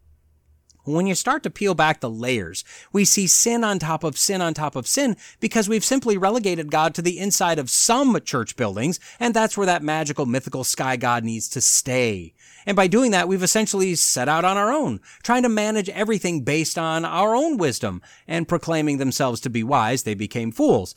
[0.84, 4.40] When you start to peel back the layers, we see sin on top of sin
[4.40, 8.56] on top of sin because we've simply relegated God to the inside of some church
[8.56, 12.32] buildings, and that's where that magical, mythical sky God needs to stay.
[12.64, 16.42] And by doing that, we've essentially set out on our own, trying to manage everything
[16.42, 20.94] based on our own wisdom, and proclaiming themselves to be wise, they became fools.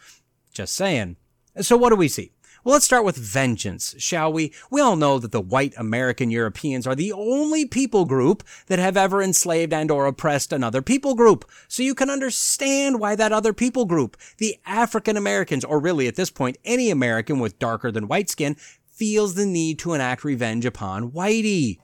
[0.53, 1.17] Just saying.
[1.61, 2.31] So what do we see?
[2.63, 4.53] Well, let's start with vengeance, shall we?
[4.71, 8.95] We all know that the white American Europeans are the only people group that have
[8.95, 11.43] ever enslaved and or oppressed another people group.
[11.67, 16.15] So you can understand why that other people group, the African Americans, or really at
[16.15, 20.65] this point, any American with darker than white skin, feels the need to enact revenge
[20.65, 21.79] upon Whitey.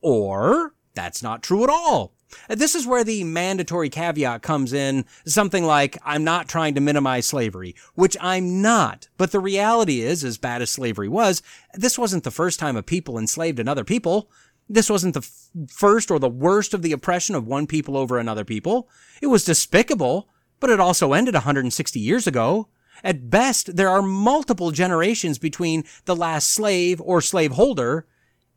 [0.00, 2.14] Or, that's not true at all.
[2.48, 6.80] Uh, this is where the mandatory caveat comes in, something like, I'm not trying to
[6.80, 9.08] minimize slavery, which I'm not.
[9.16, 11.42] But the reality is, as bad as slavery was,
[11.74, 14.30] this wasn't the first time a people enslaved another people.
[14.68, 18.18] This wasn't the f- first or the worst of the oppression of one people over
[18.18, 18.88] another people.
[19.20, 20.28] It was despicable,
[20.60, 22.68] but it also ended 160 years ago.
[23.02, 28.06] At best, there are multiple generations between the last slave or slaveholder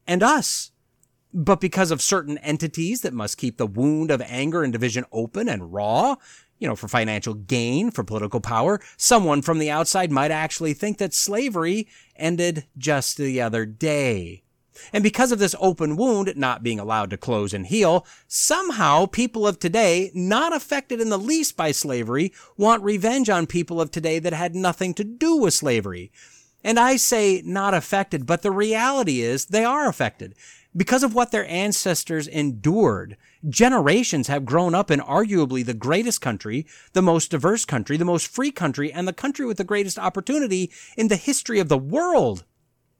[0.05, 0.71] and us
[1.33, 5.49] but because of certain entities that must keep the wound of anger and division open
[5.49, 6.15] and raw,
[6.59, 10.97] you know, for financial gain, for political power, someone from the outside might actually think
[10.97, 14.43] that slavery ended just the other day.
[14.91, 19.47] And because of this open wound not being allowed to close and heal, somehow people
[19.47, 24.19] of today, not affected in the least by slavery, want revenge on people of today
[24.19, 26.11] that had nothing to do with slavery.
[26.63, 30.33] And I say not affected, but the reality is they are affected.
[30.75, 33.15] Because of what their ancestors endured,
[33.47, 38.27] generations have grown up in arguably the greatest country, the most diverse country, the most
[38.27, 42.43] free country, and the country with the greatest opportunity in the history of the world.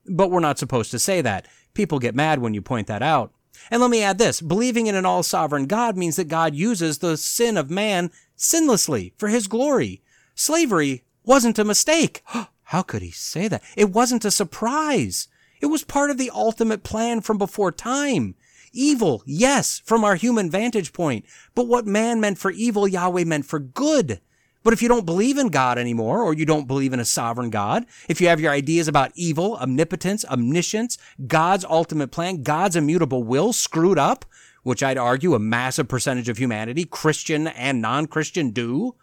[0.06, 1.48] But we're not supposed to say that.
[1.74, 3.34] People get mad when you point that out.
[3.72, 7.00] And let me add this believing in an all sovereign God means that God uses
[7.00, 10.02] the sin of man sinlessly for his glory.
[10.36, 12.22] Slavery wasn't a mistake.
[12.68, 13.64] How could he say that?
[13.76, 15.28] It wasn't a surprise.
[15.64, 18.36] It was part of the ultimate plan from before time.
[18.74, 21.24] Evil, yes, from our human vantage point,
[21.56, 24.20] but what man meant for evil, Yahweh meant for good.
[24.64, 27.50] But if you don't believe in God anymore, or you don't believe in a sovereign
[27.50, 30.98] God, if you have your ideas about evil, omnipotence, omniscience,
[31.28, 34.26] God's ultimate plan, God's immutable will screwed up,
[34.64, 38.96] which I'd argue a massive percentage of humanity, Christian and non-Christian, do,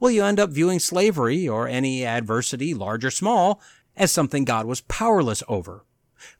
[0.00, 3.62] well, you end up viewing slavery or any adversity, large or small,
[3.96, 5.84] as something God was powerless over.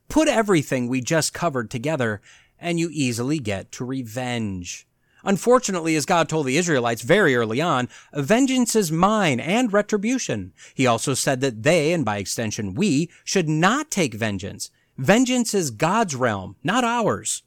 [0.08, 2.20] Put everything we just covered together,
[2.58, 4.86] and you easily get to revenge.
[5.24, 10.52] Unfortunately, as God told the Israelites very early on, vengeance is mine and retribution.
[10.74, 14.70] He also said that they, and by extension we, should not take vengeance.
[14.96, 17.42] Vengeance is God's realm, not ours.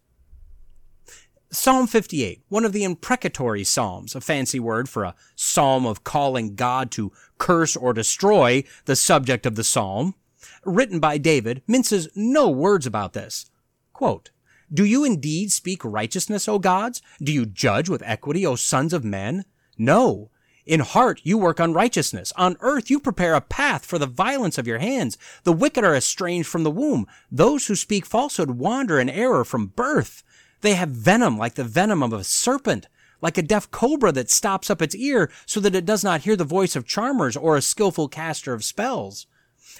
[1.50, 6.56] Psalm 58, one of the imprecatory psalms, a fancy word for a psalm of calling
[6.56, 10.15] God to curse or destroy the subject of the psalm
[10.63, 13.50] written by David, minces no words about this.
[13.93, 14.32] Quote,
[14.74, 17.02] Do you indeed speak righteousness, O gods?
[17.21, 19.45] Do you judge with equity, O sons of men?
[19.78, 20.30] No.
[20.65, 22.32] In heart you work unrighteousness.
[22.36, 25.17] On earth you prepare a path for the violence of your hands.
[25.43, 27.08] The wicked are estranged from the womb.
[27.32, 30.24] Those who speak falsehood wander in error from birth.
[30.62, 32.88] They have venom like the venom of a serpent,
[33.21, 36.36] like a deaf cobra that stops up its ear so that it does not hear
[36.36, 39.26] the voice of charmers or a skillful caster of spells.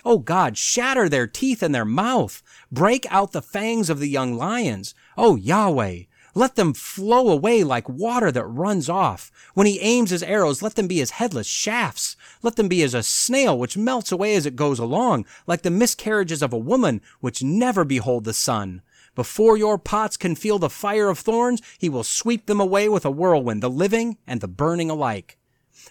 [0.04, 2.42] Oh God, shatter their teeth in their mouth.
[2.72, 4.96] Break out the fangs of the young lions.
[5.18, 9.32] Oh Yahweh, let them flow away like water that runs off.
[9.54, 12.16] When he aims his arrows, let them be as headless shafts.
[12.42, 15.70] Let them be as a snail which melts away as it goes along, like the
[15.70, 18.82] miscarriages of a woman which never behold the sun.
[19.14, 23.04] Before your pots can feel the fire of thorns, he will sweep them away with
[23.04, 25.38] a whirlwind, the living and the burning alike.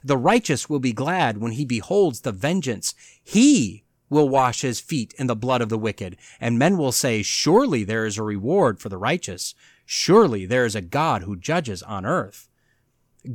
[0.03, 2.95] The righteous will be glad when he beholds the vengeance.
[3.23, 7.23] He will wash his feet in the blood of the wicked, and men will say,
[7.23, 9.55] Surely there is a reward for the righteous.
[9.87, 12.49] Surely there is a God who judges on earth.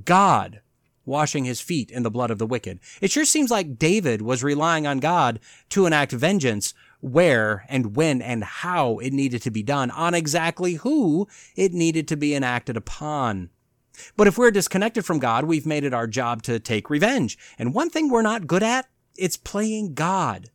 [0.03, 0.61] God
[1.05, 2.80] washing his feet in the blood of the wicked.
[3.01, 8.21] It sure seems like David was relying on God to enact vengeance where and when
[8.21, 12.76] and how it needed to be done, on exactly who it needed to be enacted
[12.76, 13.49] upon.
[14.17, 17.38] But if we're disconnected from God, we've made it our job to take revenge.
[17.59, 20.49] And one thing we're not good at, it's playing God.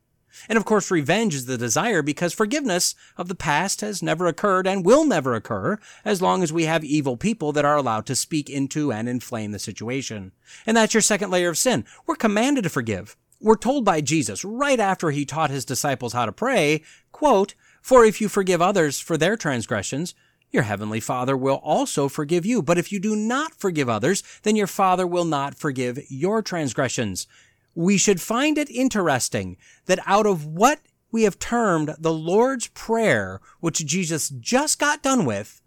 [0.49, 4.67] And of course, revenge is the desire because forgiveness of the past has never occurred
[4.67, 8.15] and will never occur as long as we have evil people that are allowed to
[8.15, 10.33] speak into and inflame the situation.
[10.67, 11.85] And that's your second layer of sin.
[12.07, 13.17] We're commanded to forgive.
[13.41, 18.05] We're told by Jesus right after he taught his disciples how to pray, quote, For
[18.05, 20.15] if you forgive others for their transgressions,
[20.51, 22.61] your heavenly Father will also forgive you.
[22.61, 27.27] But if you do not forgive others, then your Father will not forgive your transgressions
[27.75, 29.57] we should find it interesting
[29.87, 30.81] that out of what
[31.13, 35.61] we have termed the Lord's Prayer, which Jesus just got done with,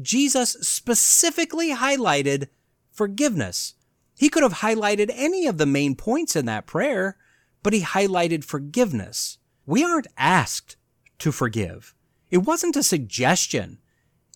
[0.00, 2.48] Jesus specifically highlighted
[2.90, 3.74] forgiveness.
[4.16, 7.16] He could have highlighted any of the main points in that prayer,
[7.62, 9.38] but he highlighted forgiveness.
[9.66, 10.76] We aren't asked
[11.18, 11.94] to forgive.
[12.30, 13.78] It wasn't a suggestion.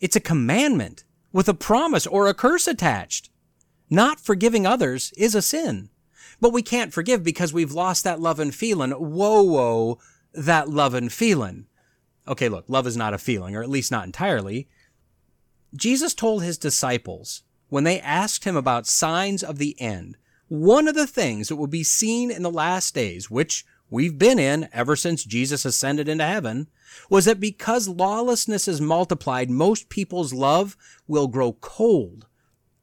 [0.01, 3.31] It's a commandment with a promise or a curse attached.
[3.89, 5.91] Not forgiving others is a sin.
[6.41, 8.93] But we can't forgive because we've lost that love and feeling.
[8.93, 9.99] Whoa, whoa,
[10.33, 11.67] that love and feeling.
[12.27, 14.69] Okay, look, love is not a feeling, or at least not entirely.
[15.75, 20.17] Jesus told his disciples when they asked him about signs of the end,
[20.49, 24.39] one of the things that will be seen in the last days, which we've been
[24.39, 26.69] in ever since Jesus ascended into heaven,
[27.09, 30.77] was that because lawlessness is multiplied, most people's love
[31.07, 32.27] will grow cold.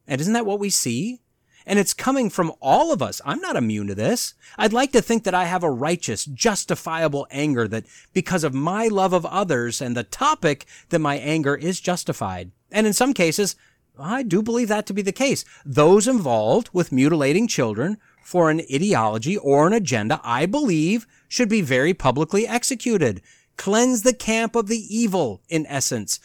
[0.06, 1.20] And isn't that what we see?
[1.68, 3.20] And it's coming from all of us.
[3.26, 4.32] I'm not immune to this.
[4.56, 8.88] I'd like to think that I have a righteous, justifiable anger that because of my
[8.88, 12.52] love of others and the topic that my anger is justified.
[12.72, 13.54] And in some cases,
[13.98, 15.44] I do believe that to be the case.
[15.64, 21.60] Those involved with mutilating children for an ideology or an agenda, I believe should be
[21.60, 23.20] very publicly executed.
[23.58, 26.18] Cleanse the camp of the evil, in essence.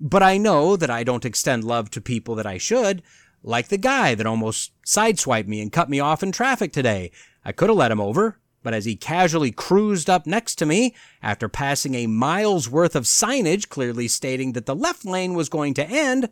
[0.00, 3.02] But I know that I don't extend love to people that I should
[3.48, 7.10] like the guy that almost sideswiped me and cut me off in traffic today.
[7.44, 10.94] I could have let him over, but as he casually cruised up next to me
[11.22, 15.72] after passing a mile's worth of signage clearly stating that the left lane was going
[15.74, 16.28] to end,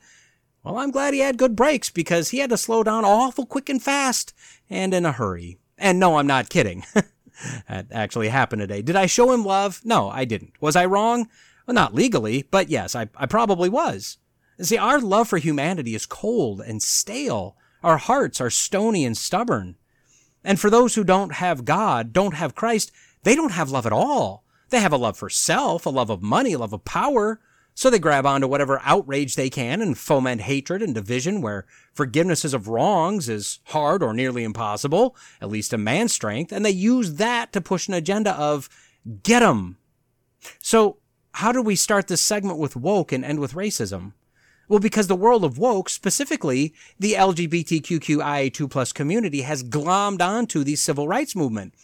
[0.63, 3.71] well, I'm glad he had good brakes because he had to slow down awful quick
[3.71, 4.35] and fast
[4.69, 5.59] and in a hurry.
[5.79, 6.85] And no, I'm not kidding.
[7.69, 8.83] that actually happened today.
[8.83, 9.81] Did I show him love?
[9.85, 10.53] No, I didn't.
[10.61, 11.31] Was I wrong?
[11.67, 14.19] Well, not legally, but yes, I, I probably was.
[14.61, 17.57] See, our love for humanity is cold and stale.
[17.83, 19.77] Our hearts are stony and stubborn.
[20.43, 22.91] And for those who don't have God, don't have Christ,
[23.25, 24.45] they don't have love at all.
[24.71, 27.41] They have a love for self, a love of money, a love of power.
[27.75, 32.55] So they grab onto whatever outrage they can and foment hatred and division where forgivenesses
[32.55, 36.53] of wrongs is hard or nearly impossible, at least in man's strength.
[36.53, 38.71] And they use that to push an agenda of
[39.23, 39.77] get 'em.
[40.59, 40.97] So
[41.33, 44.13] how do we start this segment with woke and end with racism?
[44.69, 50.77] Well, because the world of woke, specifically the LGBTQIA2 plus community, has glommed onto the
[50.77, 51.75] civil rights movement.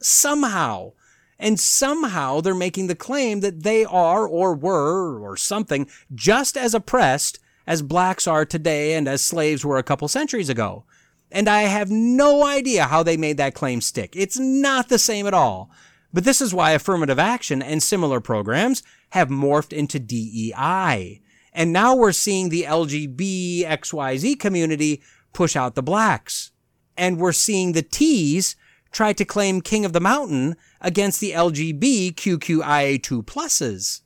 [0.00, 0.92] Somehow.
[1.38, 6.74] And somehow they're making the claim that they are or were or something just as
[6.74, 10.84] oppressed as blacks are today and as slaves were a couple centuries ago.
[11.30, 14.14] And I have no idea how they made that claim stick.
[14.16, 15.70] It's not the same at all.
[16.12, 21.20] But this is why affirmative action and similar programs have morphed into DEI.
[21.52, 26.52] And now we're seeing the LGB XYZ community push out the blacks.
[26.96, 28.56] And we're seeing the T's
[28.92, 34.00] try to claim King of the Mountain against the LGBTQIA2 pluses.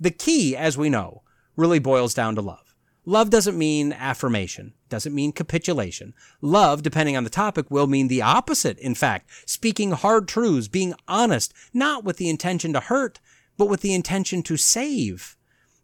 [0.00, 1.22] The key, as we know,
[1.56, 2.74] really boils down to love.
[3.06, 6.14] Love doesn't mean affirmation, doesn't mean capitulation.
[6.40, 10.94] Love, depending on the topic, will mean the opposite, in fact, speaking hard truths, being
[11.06, 13.20] honest, not with the intention to hurt,
[13.58, 15.33] but with the intention to save.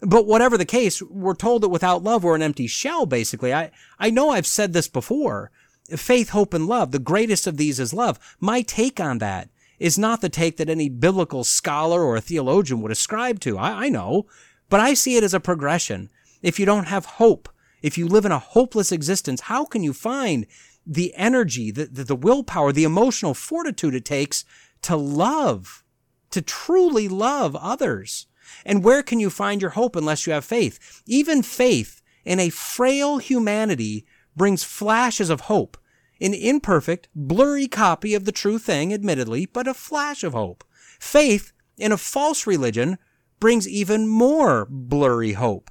[0.01, 3.53] But whatever the case, we're told that without love, we're an empty shell, basically.
[3.53, 5.51] I, I know I've said this before.
[5.95, 6.93] Faith, hope, and love.
[6.93, 8.19] The greatest of these is love.
[8.39, 12.93] My take on that is not the take that any biblical scholar or theologian would
[12.93, 13.59] ascribe to.
[13.59, 14.27] I, I know.
[14.69, 16.09] But I see it as a progression.
[16.43, 17.49] If you don't have hope,
[17.83, 20.47] if you live in a hopeless existence, how can you find
[20.87, 24.45] the energy, the, the, the willpower, the emotional fortitude it takes
[24.83, 25.83] to love,
[26.31, 28.27] to truly love others?
[28.65, 31.03] And where can you find your hope unless you have faith?
[31.07, 34.07] Even faith in a frail humanity
[34.37, 35.77] brings flashes of hope.
[36.21, 40.65] An imperfect, blurry copy of the true thing, admittedly, but a flash of hope.
[40.99, 42.99] Faith in a false religion
[43.39, 45.71] brings even more blurry hope.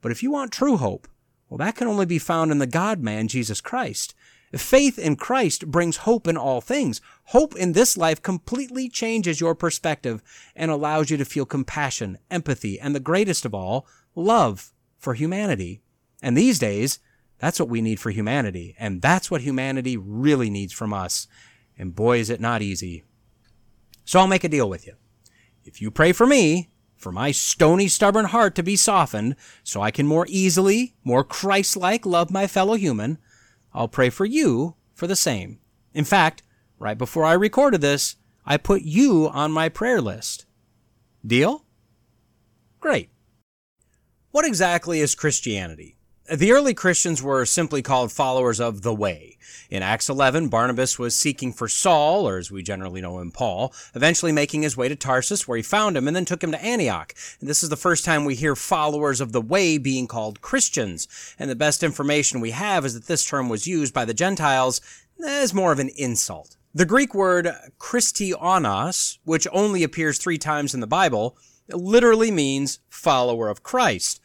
[0.00, 1.06] But if you want true hope,
[1.50, 4.14] Well, that can only be found in the God man, Jesus Christ.
[4.58, 7.00] Faith in Christ brings hope in all things.
[7.26, 10.22] Hope in this life completely changes your perspective
[10.56, 13.86] and allows you to feel compassion, empathy, and the greatest of all,
[14.16, 15.82] love for humanity.
[16.20, 16.98] And these days,
[17.38, 18.74] that's what we need for humanity.
[18.78, 21.28] And that's what humanity really needs from us.
[21.78, 23.04] And boy, is it not easy.
[24.04, 24.94] So I'll make a deal with you.
[25.64, 29.90] If you pray for me, for my stony, stubborn heart to be softened, so I
[29.90, 33.18] can more easily, more Christ like love my fellow human,
[33.72, 35.60] I'll pray for you for the same.
[35.94, 36.42] In fact,
[36.78, 40.46] right before I recorded this, I put you on my prayer list.
[41.24, 41.64] Deal?
[42.80, 43.10] Great.
[44.30, 45.96] What exactly is Christianity?
[46.32, 49.36] The early Christians were simply called followers of the way.
[49.68, 53.74] In Acts 11, Barnabas was seeking for Saul, or as we generally know him, Paul,
[53.96, 56.64] eventually making his way to Tarsus, where he found him and then took him to
[56.64, 57.16] Antioch.
[57.40, 61.08] And this is the first time we hear followers of the way being called Christians.
[61.36, 64.80] And the best information we have is that this term was used by the Gentiles
[65.26, 66.56] as more of an insult.
[66.72, 67.50] The Greek word
[67.80, 71.36] Christianos, which only appears three times in the Bible,
[71.68, 74.20] literally means follower of Christ.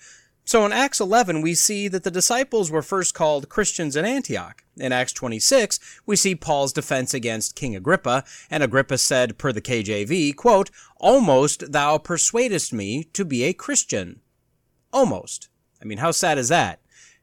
[0.48, 4.64] So in Acts 11, we see that the disciples were first called Christians in Antioch.
[4.78, 9.62] In Acts 26, we see Paul's defense against King Agrippa, and Agrippa said, per the
[9.62, 14.22] KJV, quote, Almost thou persuadest me to be a Christian.
[14.94, 15.50] Almost.
[15.82, 16.80] I mean, how sad is that?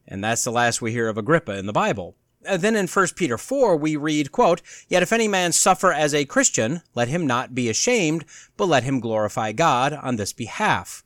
[0.07, 2.17] And that's the last we hear of Agrippa in the Bible.
[2.45, 6.13] And then in 1 Peter 4, we read, quote, Yet if any man suffer as
[6.13, 8.25] a Christian, let him not be ashamed,
[8.57, 11.05] but let him glorify God on this behalf.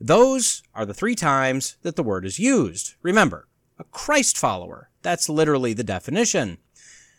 [0.00, 2.94] Those are the three times that the word is used.
[3.02, 3.48] Remember,
[3.78, 4.88] a Christ follower.
[5.02, 6.58] That's literally the definition.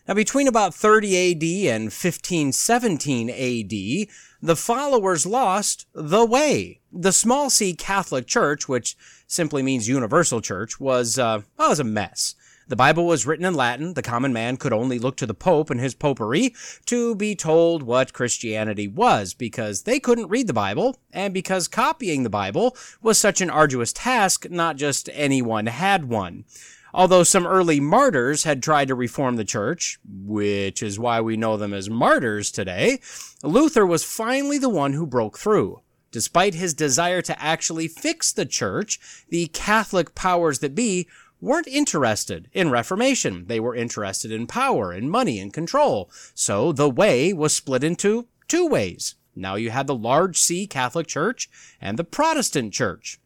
[0.08, 1.44] Now, between about 30 AD
[1.76, 4.08] and 1517 AD,
[4.42, 6.82] the followers lost the way.
[6.92, 11.84] The small c Catholic Church, which simply means universal church, was, uh, well, was a
[11.84, 12.34] mess.
[12.68, 13.96] The Bible was written in Latin.
[13.96, 16.56] The common man could only look to the Pope and his popery
[16.86, 22.24] to be told what Christianity was because they couldn't read the Bible and because copying
[22.24, 26.46] the Bible was such an arduous task, not just anyone had one.
[26.94, 31.58] Although some early martyrs had tried to reform the church, which is why we know
[31.58, 33.00] them as martyrs today,
[33.44, 35.82] Luther was finally the one who broke through.
[36.12, 39.00] Despite his desire to actually fix the church,
[39.30, 41.08] the Catholic powers that be
[41.42, 43.48] weren't interested in reformation.
[43.48, 46.10] They were interested in power and money and control.
[46.34, 49.16] So the way was split into two ways.
[49.36, 51.50] Now you had the large C Catholic Church
[51.82, 53.20] and the Protestant Church.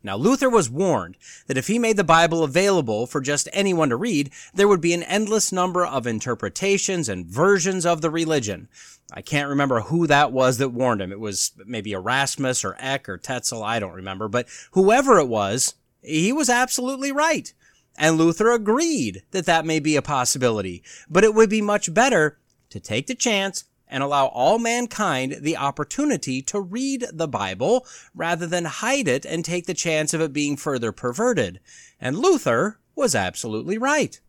[0.00, 1.16] Now, Luther was warned
[1.48, 4.92] that if he made the Bible available for just anyone to read, there would be
[4.92, 8.68] an endless number of interpretations and versions of the religion.
[9.12, 11.10] I can't remember who that was that warned him.
[11.10, 15.74] It was maybe Erasmus or Eck or Tetzel, I don't remember, but whoever it was,
[16.08, 17.52] he was absolutely right.
[17.96, 22.38] And Luther agreed that that may be a possibility, but it would be much better
[22.70, 28.46] to take the chance and allow all mankind the opportunity to read the Bible rather
[28.46, 31.60] than hide it and take the chance of it being further perverted.
[32.00, 34.20] And Luther was absolutely right.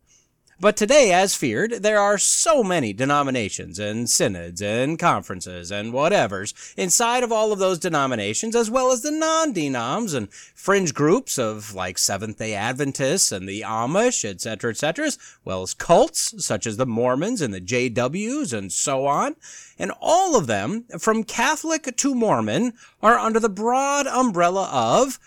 [0.62, 6.54] But today, as feared, there are so many denominations and synods and conferences and whatevers
[6.76, 11.74] inside of all of those denominations, as well as the non-denoms and fringe groups of
[11.74, 16.86] like Seventh-day Adventists and the Amish, etc., etc., as well as cults such as the
[16.86, 19.38] Mormons and the JWs and so on.
[19.78, 25.20] And all of them, from Catholic to Mormon, are under the broad umbrella of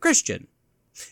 [0.00, 0.46] Christian.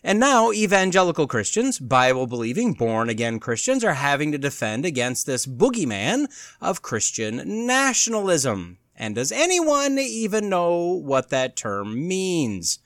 [0.03, 5.47] And now evangelical Christians, Bible believing, born again Christians are having to defend against this
[5.47, 6.27] boogeyman
[6.61, 8.79] of Christian nationalism.
[8.97, 12.81] And does anyone even know what that term means?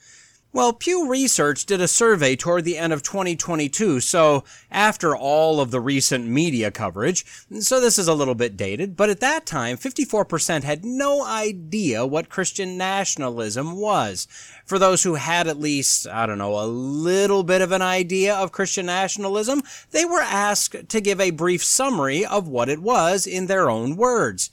[0.55, 5.71] Well, Pew Research did a survey toward the end of 2022, so after all of
[5.71, 7.25] the recent media coverage,
[7.61, 12.05] so this is a little bit dated, but at that time, 54% had no idea
[12.05, 14.29] what Christian nationalism was.
[14.67, 18.35] For those who had at least, I don't know, a little bit of an idea
[18.35, 23.27] of Christian nationalism, they were asked to give a brief summary of what it was
[23.27, 24.51] in their own words.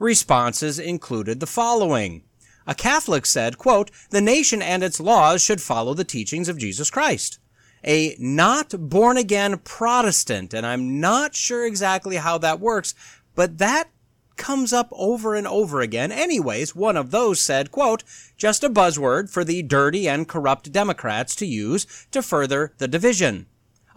[0.00, 2.24] Responses included the following.
[2.66, 6.90] A Catholic said, quote, the nation and its laws should follow the teachings of Jesus
[6.90, 7.38] Christ.
[7.84, 12.94] A not born again Protestant, and I'm not sure exactly how that works,
[13.34, 13.90] but that
[14.36, 16.12] comes up over and over again.
[16.12, 18.02] Anyways, one of those said, quote,
[18.36, 23.46] just a buzzword for the dirty and corrupt Democrats to use to further the division.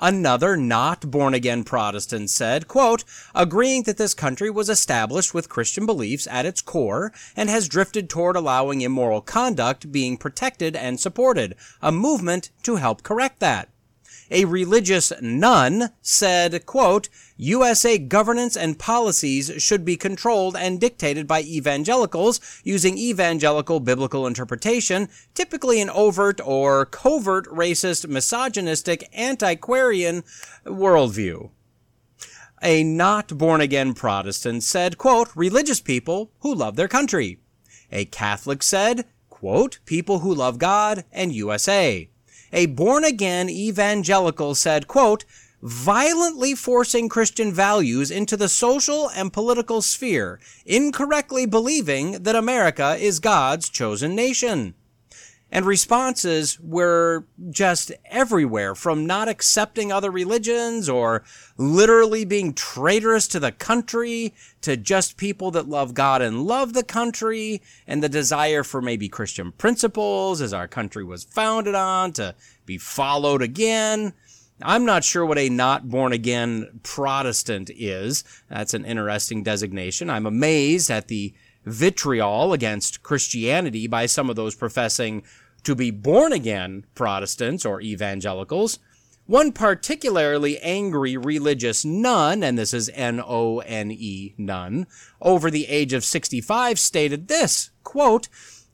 [0.01, 3.03] Another not born again Protestant said, quote,
[3.35, 8.09] agreeing that this country was established with Christian beliefs at its core and has drifted
[8.09, 13.67] toward allowing immoral conduct being protected and supported, a movement to help correct that.
[14.31, 21.41] A religious nun said, quote, USA governance and policies should be controlled and dictated by
[21.41, 30.23] evangelicals using evangelical biblical interpretation, typically an overt or covert racist, misogynistic, antiquarian
[30.65, 31.49] worldview.
[32.61, 37.39] A not born again Protestant said, quote, religious people who love their country.
[37.91, 42.09] A Catholic said, quote, people who love God and USA
[42.51, 45.25] a born again evangelical said, quote,
[45.61, 53.19] violently forcing Christian values into the social and political sphere, incorrectly believing that America is
[53.19, 54.73] God's chosen nation.
[55.51, 61.23] And responses were just everywhere from not accepting other religions or
[61.57, 66.83] literally being traitorous to the country to just people that love God and love the
[66.83, 72.35] country and the desire for maybe Christian principles as our country was founded on to
[72.67, 74.13] be followed again.
[74.61, 78.23] I'm not sure what a not born again Protestant is.
[78.49, 80.09] That's an interesting designation.
[80.09, 81.33] I'm amazed at the
[81.69, 85.23] vitriol against Christianity by some of those professing
[85.63, 88.79] to be born again Protestants or evangelicals.
[89.25, 94.87] One particularly angry religious nun, and this is N-O-N-E, nun,
[95.21, 98.27] over the age of 65 stated this, quote,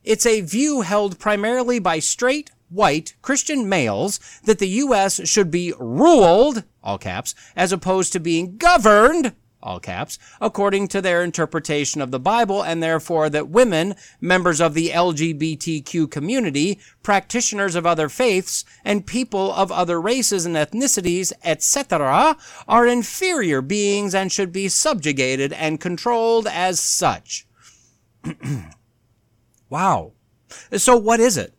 [0.03, 5.27] It's a view held primarily by straight, white Christian males that the U.S.
[5.27, 9.33] should be ruled, all caps, as opposed to being governed,
[9.65, 14.73] all caps, according to their interpretation of the Bible, and therefore that women, members of
[14.73, 22.37] the LGBTQ community, practitioners of other faiths, and people of other races and ethnicities, etc.,
[22.67, 27.47] are inferior beings and should be subjugated and controlled as such.
[29.69, 30.13] wow.
[30.77, 31.53] So what is it?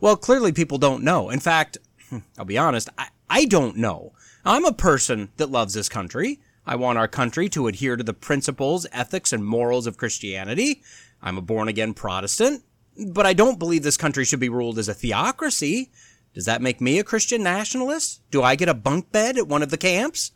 [0.00, 1.30] Well, clearly people don't know.
[1.30, 1.78] In fact,
[2.38, 4.12] I'll be honest, I, I don't know.
[4.44, 6.40] I'm a person that loves this country.
[6.68, 10.82] I want our country to adhere to the principles, ethics, and morals of Christianity.
[11.22, 12.62] I'm a born again Protestant,
[13.06, 15.90] but I don't believe this country should be ruled as a theocracy.
[16.34, 18.20] Does that make me a Christian nationalist?
[18.30, 20.32] Do I get a bunk bed at one of the camps?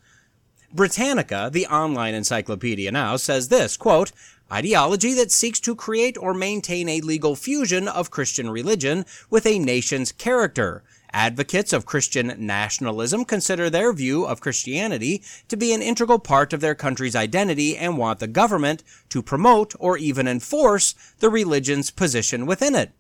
[0.73, 4.11] Britannica, the online encyclopedia now, says this, quote,
[4.51, 9.59] ideology that seeks to create or maintain a legal fusion of Christian religion with a
[9.59, 10.83] nation's character,
[11.13, 16.61] Advocates of Christian nationalism consider their view of Christianity to be an integral part of
[16.61, 22.47] their country's identity and want the government to promote or even enforce the religion's position
[22.47, 22.93] within it.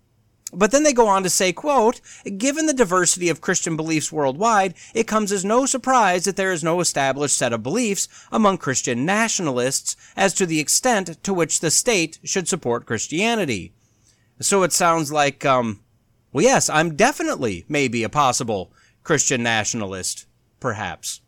[0.52, 2.02] But then they go on to say, quote,
[2.36, 6.62] given the diversity of Christian beliefs worldwide, it comes as no surprise that there is
[6.62, 11.70] no established set of beliefs among Christian nationalists as to the extent to which the
[11.70, 13.72] state should support Christianity.
[14.40, 15.80] So it sounds like, um,
[16.32, 18.72] well, yes, I'm definitely maybe a possible
[19.02, 20.26] Christian nationalist,
[20.60, 21.20] perhaps.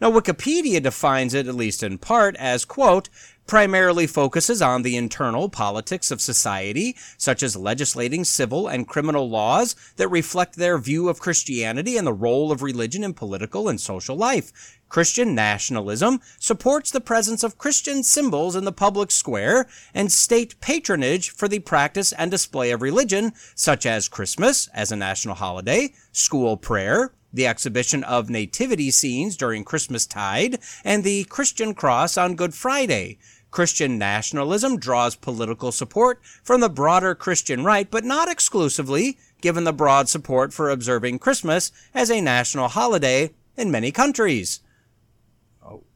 [0.00, 3.10] Now, Wikipedia defines it, at least in part, as, quote,
[3.46, 9.76] primarily focuses on the internal politics of society, such as legislating civil and criminal laws
[9.96, 14.16] that reflect their view of Christianity and the role of religion in political and social
[14.16, 14.78] life.
[14.90, 21.30] Christian nationalism supports the presence of Christian symbols in the public square and state patronage
[21.30, 26.56] for the practice and display of religion, such as Christmas as a national holiday, school
[26.56, 32.52] prayer, the exhibition of nativity scenes during Christmas tide, and the Christian cross on Good
[32.52, 33.18] Friday.
[33.52, 39.72] Christian nationalism draws political support from the broader Christian right, but not exclusively, given the
[39.72, 44.58] broad support for observing Christmas as a national holiday in many countries.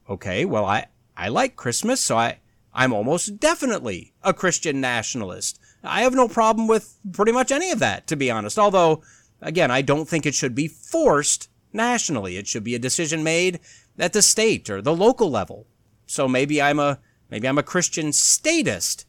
[0.09, 0.87] Okay, well, I,
[1.17, 2.39] I like Christmas, so I,
[2.73, 5.59] I'm almost definitely a Christian nationalist.
[5.83, 8.59] I have no problem with pretty much any of that, to be honest.
[8.59, 9.03] Although,
[9.41, 12.37] again, I don't think it should be forced nationally.
[12.37, 13.61] It should be a decision made
[13.99, 15.67] at the state or the local level.
[16.07, 16.99] So maybe I'm a
[17.35, 19.07] Maybe I'm a Christian statist.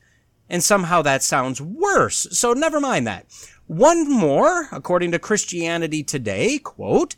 [0.49, 2.27] And somehow that sounds worse.
[2.31, 3.27] So never mind that.
[3.67, 7.15] One more, according to Christianity Today, quote,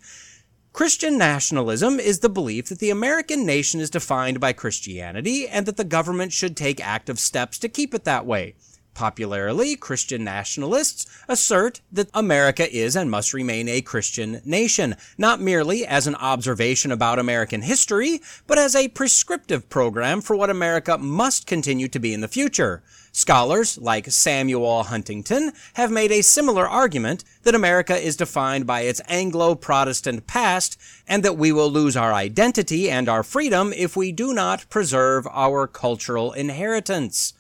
[0.78, 5.76] Christian nationalism is the belief that the American nation is defined by Christianity and that
[5.76, 8.54] the government should take active steps to keep it that way.
[8.94, 15.84] Popularly, Christian nationalists assert that America is and must remain a Christian nation, not merely
[15.84, 21.48] as an observation about American history, but as a prescriptive program for what America must
[21.48, 22.84] continue to be in the future.
[23.18, 29.02] Scholars like Samuel Huntington have made a similar argument that America is defined by its
[29.08, 34.36] Anglo-Protestant past and that we will lose our identity and our freedom if we do
[34.36, 37.34] not preserve our cultural inheritance.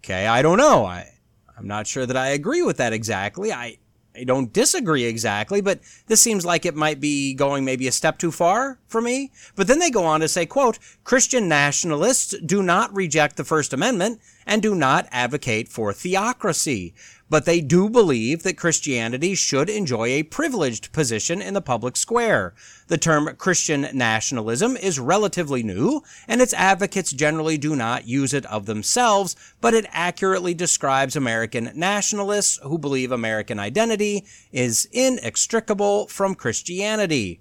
[0.00, 0.84] Okay, I don't know.
[0.84, 1.14] I
[1.56, 3.54] I'm not sure that I agree with that exactly.
[3.54, 3.78] I
[4.16, 8.18] I don't disagree exactly, but this seems like it might be going maybe a step
[8.18, 9.30] too far for me.
[9.54, 13.72] But then they go on to say, quote, Christian nationalists do not reject the First
[13.72, 16.92] Amendment and do not advocate for theocracy
[17.30, 22.52] but they do believe that Christianity should enjoy a privileged position in the public square.
[22.88, 28.44] The term Christian nationalism is relatively new, and its advocates generally do not use it
[28.46, 36.34] of themselves, but it accurately describes American nationalists who believe American identity is inextricable from
[36.34, 37.40] Christianity.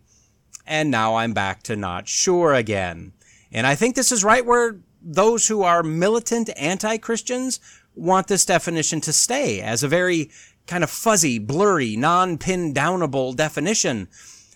[0.67, 3.13] And now I'm back to not sure again.
[3.51, 7.59] And I think this is right where those who are militant anti Christians
[7.99, 10.31] want this definition to stay as a very
[10.67, 14.07] kind of fuzzy, blurry, non-pin downable definition.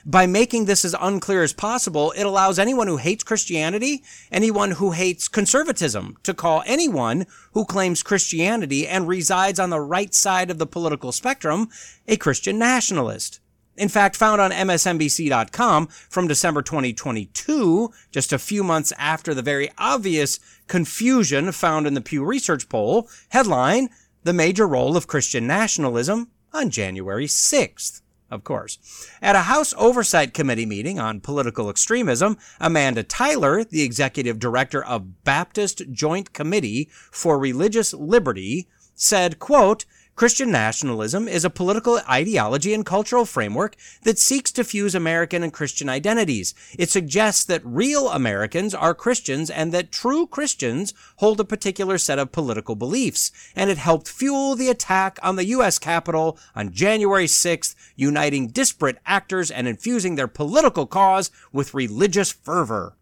[0.06, 4.92] By making this as unclear as possible, it allows anyone who hates Christianity, anyone who
[4.92, 10.58] hates conservatism, to call anyone who claims Christianity and resides on the right side of
[10.58, 11.70] the political spectrum
[12.06, 13.40] a Christian nationalist.
[13.76, 19.72] In fact, found on MSNBC.com from December 2022, just a few months after the very
[19.78, 23.90] obvious confusion found in the Pew Research poll, headline,
[24.24, 28.02] The Major Role of Christian Nationalism on January 6th.
[28.30, 28.80] Of course.
[29.22, 35.24] At a House Oversight Committee meeting on political extremism, Amanda Tyler, the executive director of
[35.24, 39.86] Baptist Joint Committee for Religious Liberty, said, quote,
[40.16, 45.52] Christian nationalism is a political ideology and cultural framework that seeks to fuse American and
[45.52, 46.54] Christian identities.
[46.78, 52.20] It suggests that real Americans are Christians and that true Christians hold a particular set
[52.20, 53.32] of political beliefs.
[53.56, 55.80] And it helped fuel the attack on the U.S.
[55.80, 62.96] Capitol on January 6th, uniting disparate actors and infusing their political cause with religious fervor.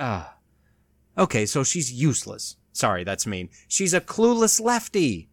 [0.00, 0.34] Ah.
[1.16, 2.56] Okay, so she's useless.
[2.72, 3.50] Sorry, that's mean.
[3.68, 5.29] She's a clueless lefty.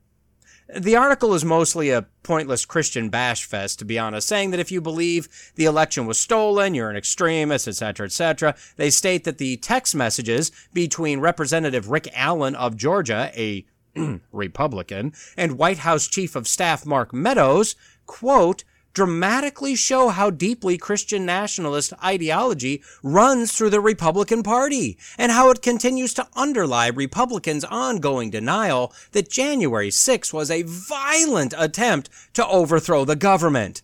[0.75, 4.71] The article is mostly a pointless Christian bash fest, to be honest, saying that if
[4.71, 8.55] you believe the election was stolen, you're an extremist, etc., etc.
[8.75, 13.65] They state that the text messages between Representative Rick Allen of Georgia, a
[14.31, 18.65] Republican, and White House Chief of Staff Mark Meadows, quote,
[18.97, 25.61] dramatically show how deeply Christian nationalist ideology runs through the Republican Party and how it
[25.61, 33.05] continues to underlie Republicans' ongoing denial that January 6 was a violent attempt to overthrow
[33.05, 33.83] the government.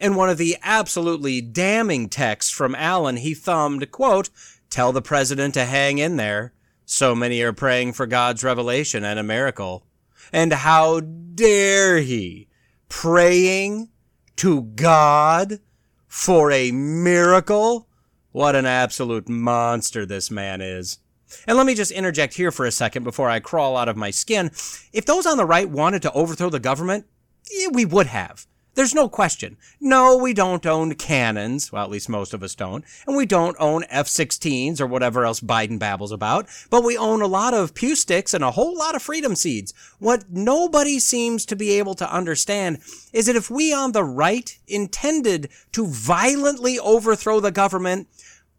[0.00, 4.28] In one of the absolutely damning texts from Allen, he thumbed, quote,
[4.70, 6.52] Tell the president to hang in there.
[6.84, 9.86] So many are praying for God's revelation and a miracle.
[10.32, 12.48] And how dare he?
[12.88, 13.90] Praying
[14.36, 15.60] to God
[16.06, 17.88] for a miracle?
[18.32, 20.98] What an absolute monster this man is.
[21.46, 24.10] And let me just interject here for a second before I crawl out of my
[24.10, 24.50] skin.
[24.92, 27.06] If those on the right wanted to overthrow the government,
[27.54, 28.46] eh, we would have.
[28.74, 29.58] There's no question.
[29.80, 31.70] No, we don't own cannons.
[31.70, 32.84] Well, at least most of us don't.
[33.06, 36.48] And we don't own F-16s or whatever else Biden babbles about.
[36.70, 39.74] But we own a lot of pew sticks and a whole lot of freedom seeds.
[39.98, 42.78] What nobody seems to be able to understand
[43.12, 48.08] is that if we on the right intended to violently overthrow the government,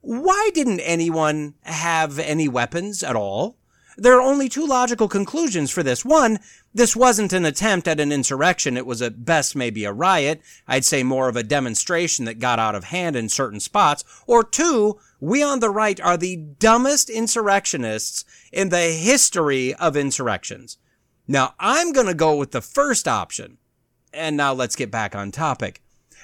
[0.01, 3.57] why didn't anyone have any weapons at all?
[3.95, 6.03] There are only two logical conclusions for this.
[6.03, 6.39] One,
[6.73, 8.77] this wasn't an attempt at an insurrection.
[8.77, 10.41] It was at best maybe a riot.
[10.67, 14.03] I'd say more of a demonstration that got out of hand in certain spots.
[14.25, 20.77] Or two, we on the right are the dumbest insurrectionists in the history of insurrections.
[21.27, 23.57] Now, I'm going to go with the first option.
[24.11, 25.81] And now let's get back on topic.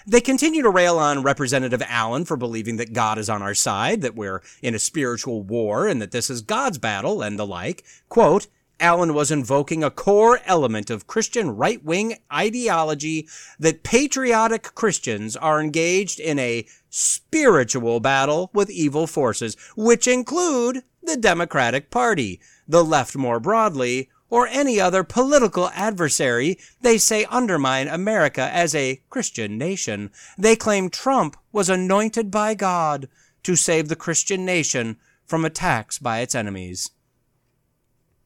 [0.07, 4.01] They continue to rail on Representative Allen for believing that God is on our side,
[4.01, 7.83] that we're in a spiritual war, and that this is God's battle, and the like.
[8.07, 8.47] Quote,
[8.79, 13.27] Allen was invoking a core element of Christian right wing ideology
[13.59, 21.17] that patriotic Christians are engaged in a spiritual battle with evil forces, which include the
[21.17, 28.49] Democratic Party, the left more broadly, or any other political adversary they say undermine America
[28.53, 30.11] as a Christian nation.
[30.37, 33.09] They claim Trump was anointed by God
[33.43, 36.91] to save the Christian nation from attacks by its enemies.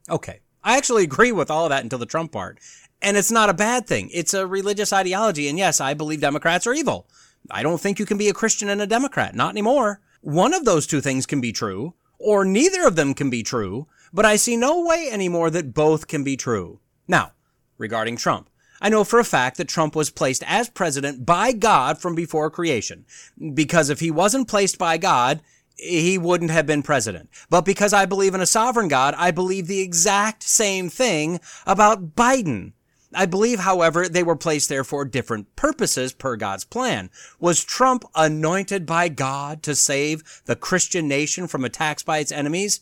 [0.10, 2.60] Okay, I actually agree with all of that until the Trump part.
[3.02, 4.10] And it's not a bad thing.
[4.14, 5.48] It's a religious ideology.
[5.50, 7.08] And yes, I believe Democrats are evil.
[7.52, 9.36] I don't think you can be a Christian and a Democrat.
[9.36, 10.00] Not anymore.
[10.22, 13.88] One of those two things can be true, or neither of them can be true,
[14.14, 16.80] but I see no way anymore that both can be true.
[17.10, 17.34] Now,
[17.78, 18.50] regarding Trump.
[18.82, 22.50] I know for a fact that Trump was placed as president by God from before
[22.50, 23.06] creation.
[23.54, 25.42] Because if he wasn't placed by God,
[25.76, 27.30] he wouldn't have been president.
[27.50, 32.16] But because I believe in a sovereign God, I believe the exact same thing about
[32.16, 32.74] Biden.
[33.16, 37.10] I believe, however, they were placed there for different purposes per God's plan.
[37.40, 42.82] Was Trump anointed by God to save the Christian nation from attacks by its enemies?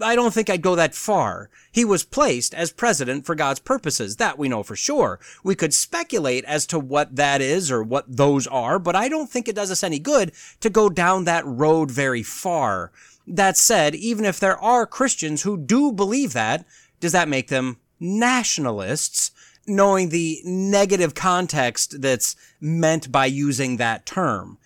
[0.00, 1.48] I don't think I'd go that far.
[1.72, 4.16] He was placed as president for God's purposes.
[4.16, 5.20] That we know for sure.
[5.42, 9.30] We could speculate as to what that is or what those are, but I don't
[9.30, 12.92] think it does us any good to go down that road very far.
[13.26, 16.64] That said, even if there are Christians who do believe that,
[17.00, 19.30] does that make them nationalists?
[19.68, 24.58] Knowing the negative context that's meant by using that term.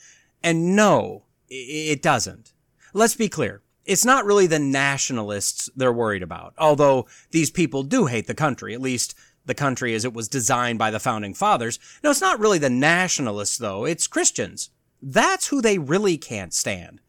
[0.42, 2.52] And no, it doesn't.
[2.92, 8.06] Let's be clear it's not really the nationalists they're worried about, although these people do
[8.06, 9.16] hate the country, at least
[9.46, 11.80] the country as it was designed by the founding fathers.
[12.04, 14.70] No, it's not really the nationalists, though, it's Christians.
[15.02, 17.00] That's who they really can't stand.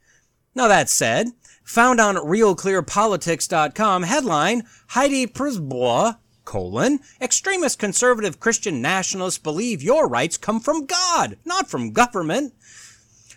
[0.55, 1.27] Now, that said,
[1.63, 10.59] found on RealClearPolitics.com headline Heidi Przybyla, colon, extremist conservative Christian nationalists believe your rights come
[10.59, 12.55] from God, not from government.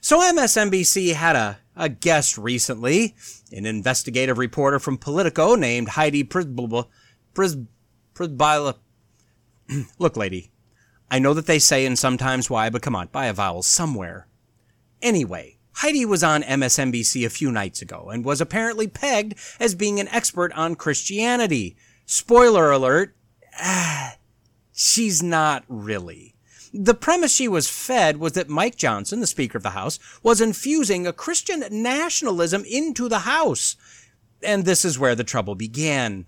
[0.01, 3.15] So MSNBC had a a guest recently,
[3.53, 6.87] an investigative reporter from Politico named Heidi Przybyla.
[7.35, 8.77] Przybyla.
[9.99, 10.51] Look, lady,
[11.11, 14.29] I know that they say and sometimes why, but come on, buy a vowel somewhere.
[15.03, 20.01] Anyway, Heidi was on MSNBC a few nights ago and was apparently pegged as being
[20.01, 21.77] an expert on Christianity.
[22.07, 23.17] Spoiler alert,
[24.73, 26.34] she's not really.
[26.77, 30.41] The premise she was fed was that Mike Johnson, the Speaker of the House, was
[30.41, 33.77] infusing a Christian nationalism into the House.
[34.43, 36.27] And this is where the trouble began.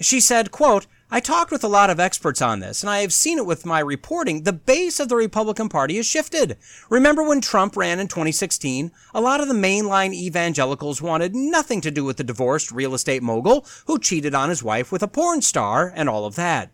[0.00, 3.12] She said, quote, I talked with a lot of experts on this, and I have
[3.12, 4.42] seen it with my reporting.
[4.42, 6.56] The base of the Republican Party has shifted.
[6.88, 8.90] Remember when Trump ran in 2016?
[9.14, 13.22] A lot of the mainline evangelicals wanted nothing to do with the divorced real estate
[13.22, 16.72] mogul who cheated on his wife with a porn star and all of that.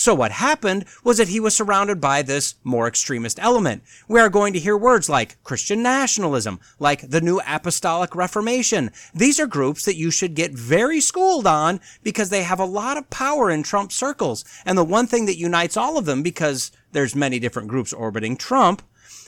[0.00, 3.82] So what happened was that he was surrounded by this more extremist element.
[4.08, 8.92] We are going to hear words like Christian nationalism, like the New Apostolic Reformation.
[9.14, 12.96] These are groups that you should get very schooled on because they have a lot
[12.96, 14.42] of power in Trump circles.
[14.64, 18.38] And the one thing that unites all of them, because there's many different groups orbiting
[18.38, 18.80] Trump,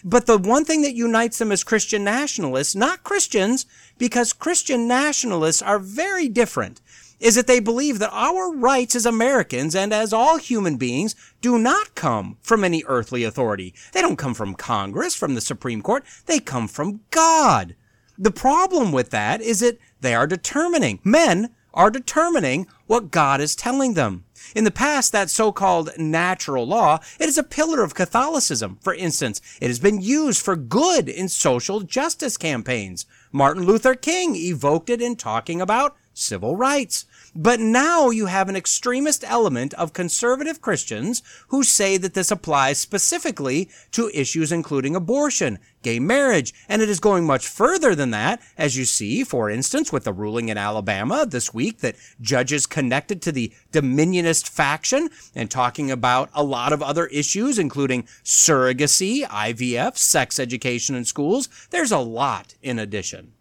[0.03, 3.67] but the one thing that unites them is Christian nationalists, not Christians,
[3.99, 6.81] because Christian nationalists are very different
[7.23, 11.57] is that they believe that our rights as Americans and as all human beings do
[11.57, 13.73] not come from any earthly authority.
[13.93, 16.05] They don't come from Congress, from the Supreme Court.
[16.27, 17.77] They come from God.
[18.19, 23.57] The problem with that is that they are determining, men are determining what God is
[23.57, 24.25] telling them.
[24.55, 28.79] In the past, that so-called natural law, it is a pillar of Catholicism.
[28.83, 33.07] For instance, it has been used for good in social justice campaigns.
[33.31, 37.07] Martin Luther King evoked it in talking about civil rights.
[37.35, 42.79] But now you have an extremist element of conservative Christians who say that this applies
[42.79, 48.43] specifically to issues including abortion, gay marriage, and it is going much further than that,
[48.59, 53.23] as you see, for instance, with the ruling in Alabama this week that judges connected
[53.23, 59.97] to the Dominionist faction and talking about a lot of other issues, including surrogacy, IVF,
[59.97, 61.49] sex education in schools.
[61.71, 63.33] There's a lot in addition.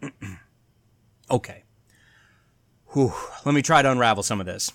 [1.30, 1.63] okay.
[2.94, 3.12] Whew,
[3.44, 4.72] let me try to unravel some of this.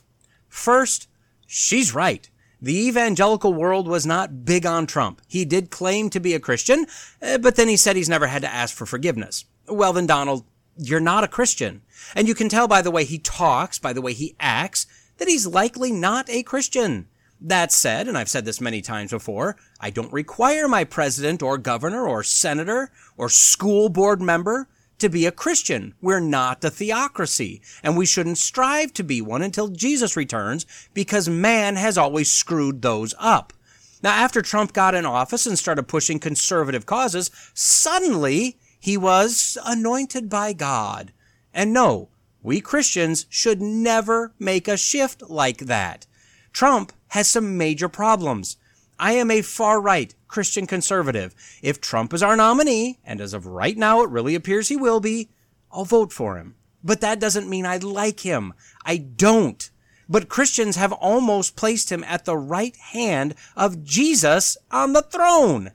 [0.50, 1.08] First,
[1.48, 2.30] she's right.
[2.62, 5.22] The evangelical world was not big on Trump.
[5.26, 6.86] He did claim to be a Christian,
[7.22, 9.46] eh, but then he said he's never had to ask for forgiveness.
[9.70, 10.44] Well, then, Donald,
[10.76, 11.82] you're not a Christian.
[12.14, 14.86] And you can tell by the way he talks, by the way he acts,
[15.18, 17.08] that he's likely not a Christian.
[17.40, 21.58] That said, and I've said this many times before, I don't require my president or
[21.58, 24.68] governor or senator or school board member
[25.00, 25.94] to be a Christian.
[26.02, 31.28] We're not a theocracy, and we shouldn't strive to be one until Jesus returns because
[31.28, 33.54] man has always screwed those up.
[34.02, 40.30] Now, after Trump got in office and started pushing conservative causes, suddenly he was anointed
[40.30, 41.12] by God.
[41.54, 42.10] And no,
[42.42, 46.06] we Christians should never make a shift like that.
[46.54, 48.56] Trump has some major problems.
[49.00, 51.34] I am a far right Christian conservative.
[51.64, 55.00] If Trump is our nominee, and as of right now it really appears he will
[55.00, 55.30] be,
[55.72, 56.56] I'll vote for him.
[56.84, 58.54] But that doesn't mean I like him.
[58.86, 59.70] I don't.
[60.08, 65.72] But Christians have almost placed him at the right hand of Jesus on the throne.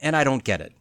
[0.00, 0.72] And I don't get it.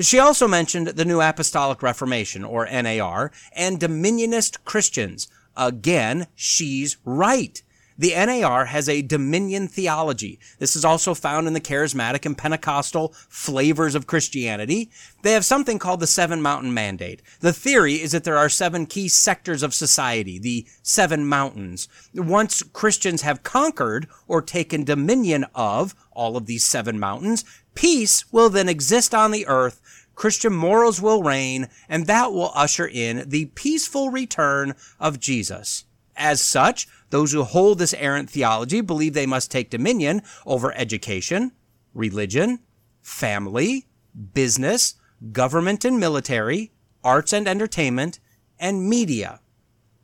[0.00, 5.28] She also mentioned the New Apostolic Reformation, or NAR, and Dominionist Christians.
[5.56, 7.62] Again, she's right.
[7.96, 10.40] The NAR has a dominion theology.
[10.58, 14.90] This is also found in the charismatic and Pentecostal flavors of Christianity.
[15.22, 17.22] They have something called the Seven Mountain Mandate.
[17.40, 21.88] The theory is that there are seven key sectors of society, the seven mountains.
[22.14, 28.50] Once Christians have conquered or taken dominion of all of these seven mountains, peace will
[28.50, 29.80] then exist on the earth
[30.14, 35.84] Christian morals will reign, and that will usher in the peaceful return of Jesus.
[36.16, 41.52] As such, those who hold this errant theology believe they must take dominion over education,
[41.94, 42.58] religion,
[43.02, 43.86] family,
[44.32, 44.96] business,
[45.30, 46.72] government and military,
[47.04, 48.18] arts and entertainment,
[48.58, 49.38] and media.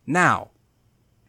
[0.06, 0.50] Now,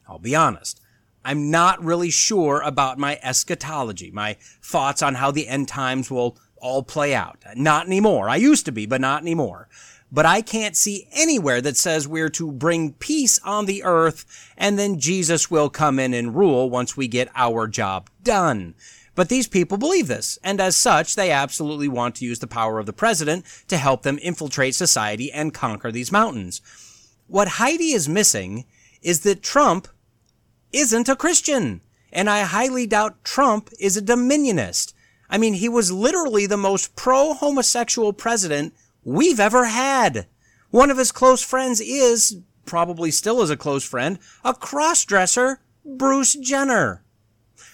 [0.08, 0.80] I'll be honest.
[1.26, 6.38] I'm not really sure about my eschatology, my thoughts on how the end times will
[6.58, 7.44] all play out.
[7.56, 8.30] Not anymore.
[8.30, 9.68] I used to be, but not anymore
[10.12, 14.26] but I can't see anywhere that says we're to bring peace on the earth
[14.58, 18.76] and then Jesus will come in and rule once we get our job done.
[19.14, 22.80] But these people believe this, and as such, they absolutely want to use the power
[22.80, 26.62] of the president to help them infiltrate society and conquer these mountains.
[27.28, 28.66] What Heidi is missing
[29.02, 29.90] is that Trump
[30.72, 31.82] isn't a Christian,
[32.12, 34.94] and I highly doubt Trump is a dominionist.
[35.30, 38.74] I mean, he was literally the most pro homosexual president
[39.04, 40.28] we've ever had.
[40.70, 46.36] One of his close friends is, probably still is a close friend, a crossdresser, Bruce
[46.36, 47.04] Jenner.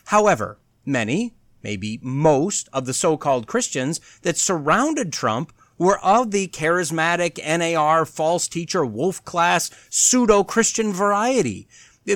[0.06, 7.38] However, many, maybe most of the so-called Christians that surrounded Trump were of the charismatic
[7.46, 11.68] NAR false teacher wolf class pseudo Christian variety.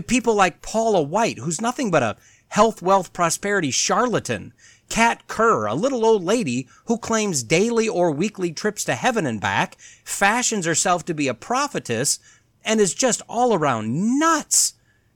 [0.08, 2.16] People like Paula White, who's nothing but a
[2.48, 4.54] health, wealth, prosperity charlatan,
[4.92, 9.40] Kat Kerr, a little old lady who claims daily or weekly trips to heaven and
[9.40, 12.20] back, fashions herself to be a prophetess,
[12.66, 14.74] and is just all around nuts.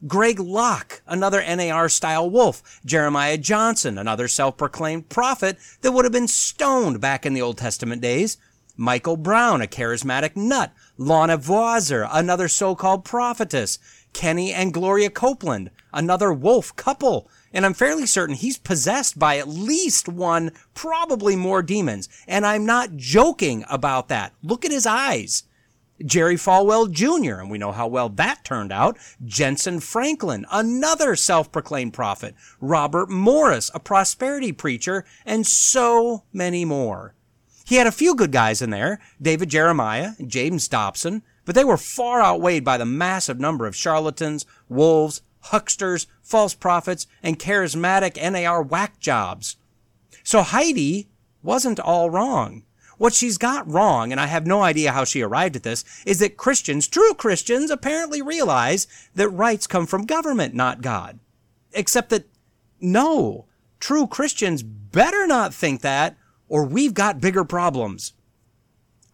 [0.07, 2.79] Greg Locke, another NAR style wolf.
[2.85, 7.57] Jeremiah Johnson, another self proclaimed prophet that would have been stoned back in the Old
[7.57, 8.37] Testament days.
[8.77, 10.71] Michael Brown, a charismatic nut.
[10.97, 13.77] Lana Vawser, another so called prophetess.
[14.13, 17.29] Kenny and Gloria Copeland, another wolf couple.
[17.55, 22.09] And I'm fairly certain he's possessed by at least one, probably more demons.
[22.27, 24.33] And I'm not joking about that.
[24.43, 25.43] Look at his eyes.
[26.05, 28.97] Jerry Falwell Jr., and we know how well that turned out.
[29.23, 32.35] Jentezen Franklin, another self-proclaimed prophet.
[32.59, 37.15] Robert Morris, a prosperity preacher, and so many more.
[37.65, 38.99] He had a few good guys in there.
[39.21, 44.45] David Jeremiah, James Dobson, but they were far outweighed by the massive number of charlatans,
[44.67, 45.21] wolves,
[45.51, 49.57] hucksters, false prophets, and charismatic NAR whack jobs.
[50.23, 51.07] So Heidi
[51.43, 52.63] wasn't all wrong.
[52.97, 56.19] What she's got wrong, and I have no idea how she arrived at this, is
[56.19, 61.19] that Christians, true Christians, apparently realize that rights come from government, not God.
[61.73, 62.25] Except that,
[62.79, 63.45] no,
[63.79, 66.15] true Christians better not think that,
[66.47, 68.13] or we've got bigger problems.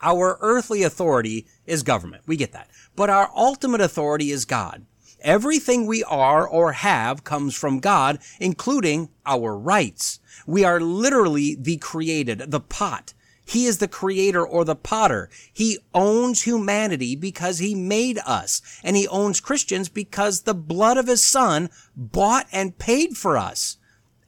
[0.01, 2.23] Our earthly authority is government.
[2.27, 2.69] We get that.
[2.95, 4.86] But our ultimate authority is God.
[5.22, 10.19] Everything we are or have comes from God, including our rights.
[10.47, 13.13] We are literally the created, the pot.
[13.45, 15.30] He is the creator or the potter.
[15.51, 18.61] He owns humanity because he made us.
[18.84, 23.78] And he owns Christians because the blood of his son bought and paid for us.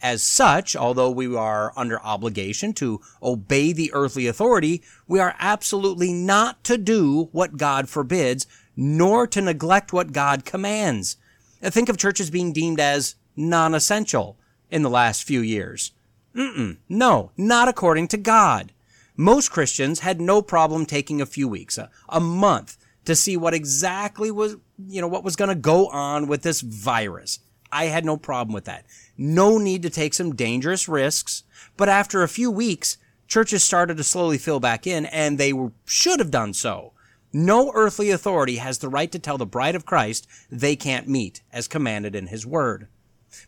[0.01, 6.11] As such, although we are under obligation to obey the earthly authority, we are absolutely
[6.11, 11.17] not to do what God forbids, nor to neglect what God commands.
[11.61, 14.37] Think of churches being deemed as non-essential
[14.69, 15.91] in the last few years.
[16.35, 18.71] Mm-mm, no, not according to God.
[19.15, 23.53] Most Christians had no problem taking a few weeks, a, a month, to see what
[23.53, 24.55] exactly was,
[24.87, 27.39] you know, what was going to go on with this virus.
[27.71, 28.85] I had no problem with that.
[29.17, 31.43] No need to take some dangerous risks.
[31.77, 32.97] But after a few weeks,
[33.27, 35.53] churches started to slowly fill back in, and they
[35.85, 36.92] should have done so.
[37.35, 41.41] No earthly authority has the right to tell the bride of Christ they can't meet,
[41.51, 42.87] as commanded in his word.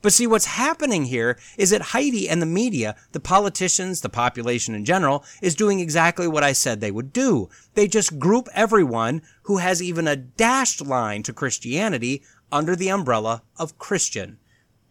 [0.02, 4.74] But see, what's happening here is that Heidi and the media, the politicians, the population
[4.74, 7.50] in general, is doing exactly what I said they would do.
[7.76, 13.44] They just group everyone who has even a dashed line to Christianity under the umbrella
[13.58, 14.40] of Christian.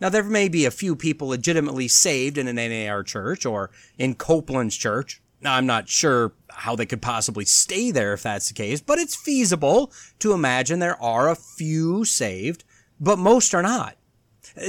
[0.01, 4.15] Now, there may be a few people legitimately saved in an NAR church or in
[4.15, 8.55] Copeland's church, now, I'm not sure how they could possibly stay there if that's the
[8.55, 12.65] case, but it's feasible to imagine there are a few saved,
[12.99, 13.97] but most are not.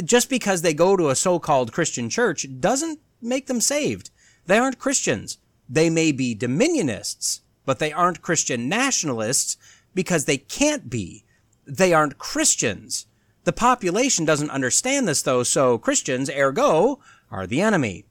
[0.04, 4.10] Just because they go to a so-called Christian church doesn't make them saved.
[4.48, 5.38] They aren't Christians.
[5.70, 9.58] They may be dominionists, but they aren't Christian nationalists
[9.94, 11.24] because they can't be.
[11.66, 13.08] They aren't Christians.
[13.46, 17.00] The population doesn't understand this though, so Christians, ergo,
[17.32, 18.06] are the enemy.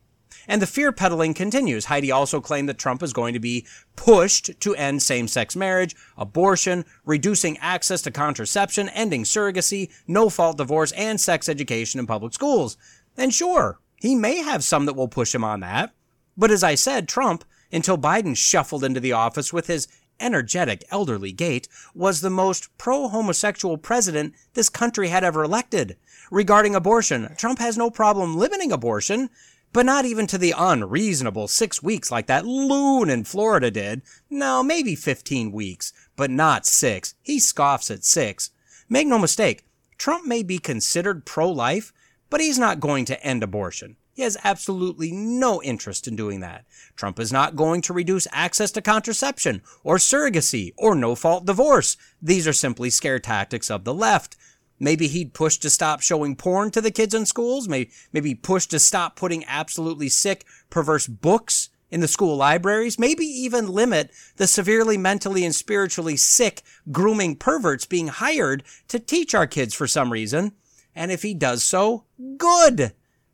[0.47, 1.87] And the fear peddling continues.
[1.87, 3.67] Heidi also claimed that Trump is going to be
[3.97, 10.59] pushed to end same sex marriage, abortion, reducing access to contraception, ending surrogacy, no fault
[10.59, 12.77] divorce, and sex education in public schools.
[13.17, 15.95] And sure, he may have some that will push him on that.
[16.37, 19.89] But as I said, Trump, until Biden shuffled into the office with his
[20.21, 25.97] energetic elderly gait, was the most pro homosexual president this country had ever elected.
[26.31, 29.31] Regarding abortion, Trump has no problem limiting abortion,
[29.75, 34.01] but not even to the unreasonable six weeks like that loon in Florida did.
[34.31, 37.17] No, maybe 15 weeks, but not six.
[37.21, 38.51] He scoffs at six.
[38.89, 39.65] Make no mistake,
[39.99, 41.93] Trump may be considered pro life,
[42.31, 43.97] but he's not going to end abortion.
[44.15, 46.65] He has absolutely no interest in doing that.
[46.95, 51.97] Trump is not going to reduce access to contraception or surrogacy or no fault divorce.
[52.23, 54.37] These are simply scare tactics of the left.
[54.85, 57.67] Maybe he'd push to stop showing porn to the kids in schools.
[57.67, 62.99] Maybe, maybe push to stop putting absolutely sick, perverse books in the school libraries.
[62.99, 66.63] Maybe even limit the severely mentally and spiritually sick
[66.93, 70.53] grooming perverts being hired to teach our kids for some reason.
[70.95, 72.05] And if he does so,
[72.37, 72.93] good.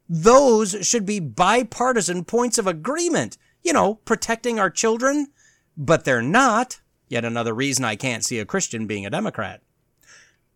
[0.09, 3.36] Those should be bipartisan points of agreement.
[3.64, 5.26] You know, protecting our children.
[5.76, 6.80] But they're not.
[7.09, 9.62] Yet another reason I can't see a Christian being a Democrat.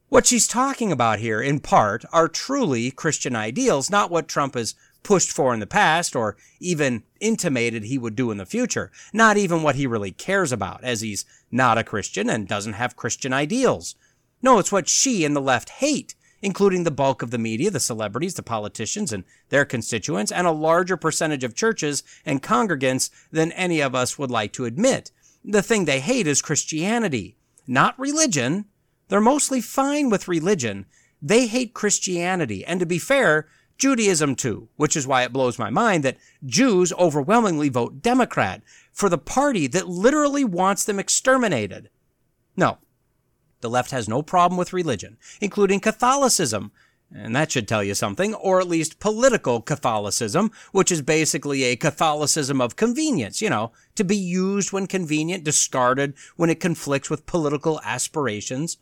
[0.08, 4.74] What she's talking about here, in part, are truly Christian ideals, not what Trump has
[5.02, 8.90] pushed for in the past or even intimated he would do in the future.
[9.12, 12.96] Not even what he really cares about, as he's not a Christian and doesn't have
[12.96, 13.96] Christian ideals.
[14.40, 17.80] No, it's what she and the left hate including the bulk of the media, the
[17.80, 23.50] celebrities, the politicians, and their constituents, and a larger percentage of churches and congregants than
[23.52, 25.10] any of us would like to admit.
[25.42, 28.66] The thing they hate is Christianity, not religion.
[29.08, 30.86] They're mostly fine with religion.
[31.20, 32.64] They hate Christianity.
[32.64, 33.46] And to be fair,
[33.76, 39.08] Judaism too, which is why it blows my mind that Jews overwhelmingly vote Democrat for
[39.08, 41.90] the party that literally wants them exterminated.
[42.56, 42.78] No,
[43.60, 46.70] the left has no problem with religion, including Catholicism.
[47.12, 51.76] And that should tell you something, or at least political Catholicism, which is basically a
[51.76, 57.26] Catholicism of convenience, you know, to be used when convenient, discarded when it conflicts with
[57.26, 58.78] political aspirations.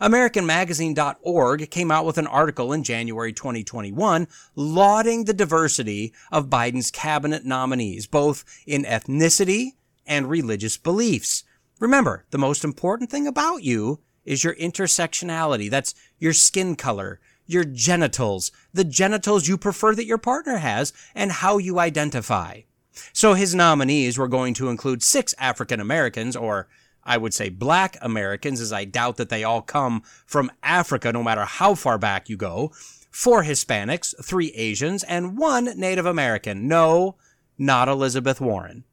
[0.00, 7.44] AmericaMagazine.org came out with an article in January 2021 lauding the diversity of Biden's cabinet
[7.44, 9.72] nominees, both in ethnicity
[10.06, 11.44] and religious beliefs.
[11.80, 15.70] Remember, the most important thing about you is your intersectionality.
[15.70, 21.30] That's your skin color, your genitals, the genitals you prefer that your partner has, and
[21.30, 22.62] how you identify.
[23.12, 26.68] So his nominees were going to include six African Americans, or
[27.06, 31.22] I would say black Americans, as I doubt that they all come from Africa, no
[31.22, 32.72] matter how far back you go,
[33.10, 36.68] four Hispanics, three Asians, and one Native American.
[36.68, 37.14] No,
[37.56, 38.84] not Elizabeth Warren.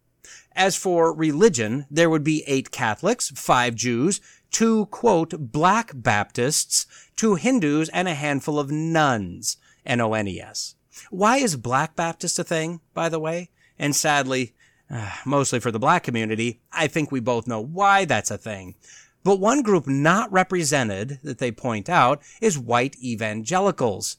[0.56, 6.86] As for religion, there would be eight Catholics, five Jews, two, quote, black Baptists,
[7.16, 10.76] two Hindus, and a handful of nuns, N-O-N-E-S.
[11.10, 13.50] Why is black Baptist a thing, by the way?
[13.80, 14.54] And sadly,
[14.94, 18.76] uh, mostly for the black community, I think we both know why that's a thing.
[19.24, 24.18] But one group not represented that they point out is white evangelicals.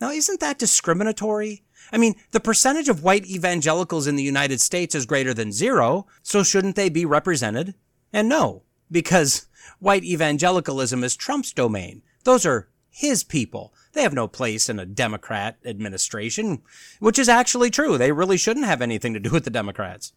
[0.00, 1.64] Now, isn't that discriminatory?
[1.92, 6.06] I mean, the percentage of white evangelicals in the United States is greater than zero,
[6.22, 7.74] so shouldn't they be represented?
[8.12, 9.46] And no, because
[9.78, 12.02] white evangelicalism is Trump's domain.
[12.24, 13.74] Those are his people.
[13.92, 16.62] They have no place in a Democrat administration,
[17.00, 17.98] which is actually true.
[17.98, 20.12] They really shouldn't have anything to do with the Democrats.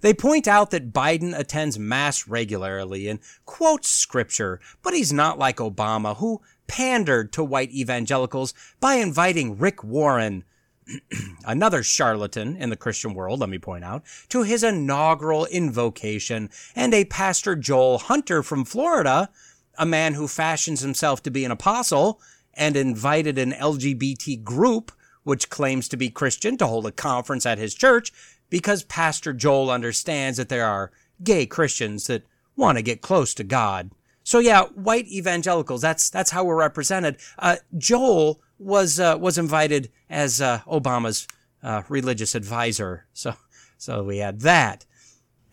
[0.00, 5.58] They point out that Biden attends Mass regularly and quotes scripture, but he's not like
[5.58, 10.42] Obama, who pandered to white evangelicals by inviting Rick Warren,
[11.46, 16.92] another charlatan in the Christian world, let me point out, to his inaugural invocation, and
[16.92, 19.30] a Pastor Joel Hunter from Florida,
[19.78, 22.20] a man who fashions himself to be an apostle,
[22.54, 24.92] and invited an LGBT group,
[25.24, 28.12] which claims to be Christian, to hold a conference at his church,
[28.48, 30.90] because Pastor Joel understands that there are
[31.22, 32.24] gay Christians that
[32.56, 33.90] want to get close to God.
[34.24, 37.16] So yeah, white evangelicals, that's, that's how we're represented.
[37.38, 41.26] Uh, Joel was uh, was invited as uh, Obama's
[41.62, 43.06] uh, religious advisor.
[43.12, 43.34] So
[43.78, 44.84] so we had that.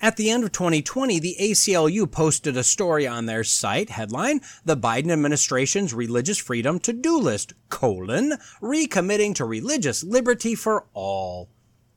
[0.03, 4.75] At the end of 2020, the ACLU posted a story on their site headline, The
[4.75, 11.47] Biden Administration's Religious Freedom To-Do List, colon, recommitting to religious liberty for all.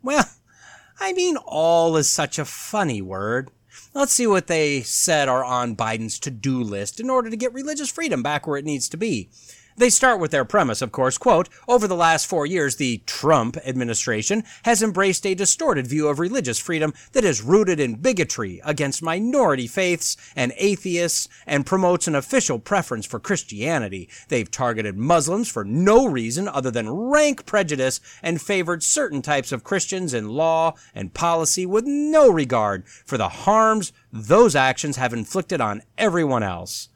[0.05, 0.31] Well,
[1.01, 3.51] I mean, all is such a funny word.
[3.93, 7.91] Let's see what they said are on Biden's to-do list in order to get religious
[7.91, 9.31] freedom back where it needs to be.
[9.79, 13.59] They start with their premise, of course, quote, over the last four years, the Trump
[13.59, 19.03] administration has embraced a distorted view of religious freedom that is rooted in bigotry against
[19.03, 24.09] minority faiths and atheists and promotes an official preference for Christianity.
[24.29, 29.63] They've targeted Muslims for no reason other than rank prejudice and favored certain types of
[29.63, 35.61] Christians in law and policy with no regard for the harms those actions have inflicted
[35.61, 36.89] on everyone else.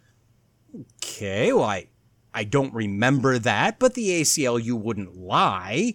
[1.02, 1.89] Okay, well, I,
[2.32, 5.94] I don't remember that, but the ACLU wouldn't lie.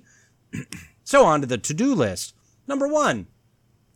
[1.03, 2.33] so on to the to-do list.
[2.67, 3.27] Number one,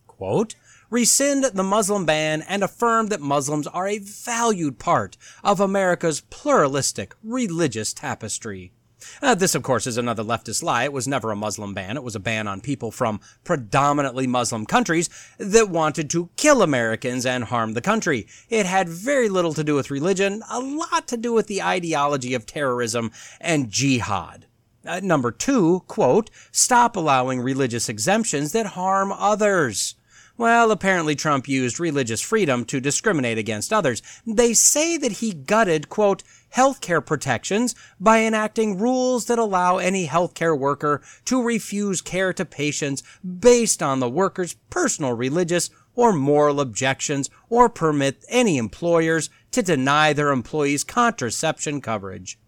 [0.07, 0.55] quote,
[0.89, 7.15] rescind the Muslim ban and affirm that Muslims are a valued part of America's pluralistic
[7.23, 8.71] religious tapestry.
[9.21, 10.83] Uh, this, of course, is another leftist lie.
[10.83, 11.97] It was never a Muslim ban.
[11.97, 17.25] It was a ban on people from predominantly Muslim countries that wanted to kill Americans
[17.25, 18.27] and harm the country.
[18.49, 22.33] It had very little to do with religion, a lot to do with the ideology
[22.33, 24.45] of terrorism and jihad.
[24.85, 29.95] Uh, number two, quote, stop allowing religious exemptions that harm others.
[30.37, 34.01] Well, apparently Trump used religious freedom to discriminate against others.
[34.25, 36.23] They say that he gutted, quote,
[36.55, 43.03] healthcare protections by enacting rules that allow any healthcare worker to refuse care to patients
[43.23, 50.13] based on the worker's personal religious or moral objections or permit any employers to deny
[50.13, 52.39] their employees contraception coverage.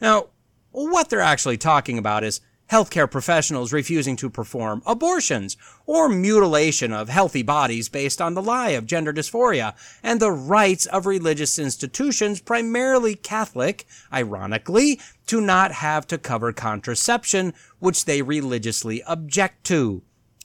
[0.00, 0.26] Now,
[0.72, 2.40] what they're actually talking about is
[2.70, 5.56] healthcare professionals refusing to perform abortions
[5.86, 10.86] or mutilation of healthy bodies based on the lie of gender dysphoria and the rights
[10.86, 19.02] of religious institutions, primarily Catholic, ironically, to not have to cover contraception, which they religiously
[19.04, 20.02] object to.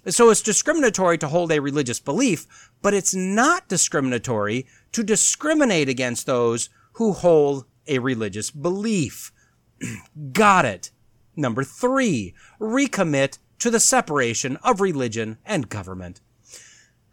[0.07, 6.25] So it's discriminatory to hold a religious belief, but it's not discriminatory to discriminate against
[6.25, 9.31] those who hold a religious belief.
[10.31, 10.91] Got it.
[11.35, 16.21] Number three, recommit to the separation of religion and government.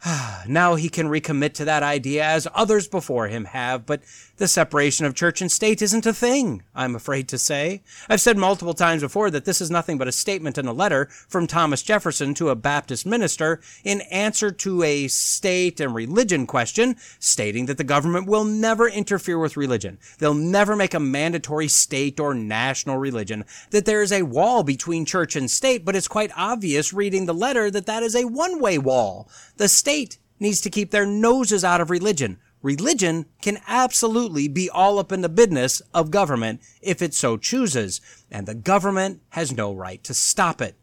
[0.49, 4.03] now he can recommit to that idea as others before him have, but
[4.39, 7.83] the separation of church and state isn't a thing, I'm afraid to say.
[8.09, 11.07] I've said multiple times before that this is nothing but a statement in a letter
[11.29, 16.97] from Thomas Jefferson to a Baptist minister in answer to a state and religion question,
[17.21, 19.99] stating that the government will never interfere with religion.
[20.19, 25.05] They'll never make a mandatory state or national religion, that there is a wall between
[25.05, 28.79] church and state, but it's quite obvious reading the letter that that is a one-way
[28.79, 29.29] wall.
[29.59, 29.92] The state
[30.39, 35.21] needs to keep their noses out of religion religion can absolutely be all up in
[35.21, 38.01] the business of government if it so chooses,
[38.31, 40.77] and the government has no right to stop it.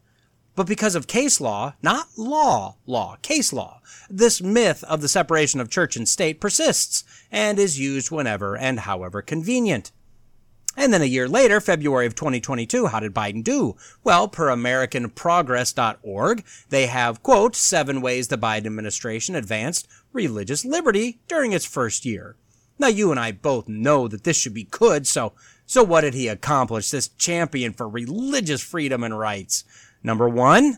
[0.56, 5.62] But because of case law, not law, law, case law, this myth of the separation
[5.62, 9.92] of church and state persists and is used whenever and however convenient.
[10.78, 13.76] And then a year later, February of 2022, how did Biden do?
[14.04, 21.52] Well, per AmericanProgress.org, they have, quote, seven ways the Biden administration advanced religious liberty during
[21.52, 22.36] its first year.
[22.78, 25.34] Now, you and I both know that this should be good, so,
[25.66, 29.66] so what did he accomplish, this champion for religious freedom and rights?
[30.02, 30.78] Number one,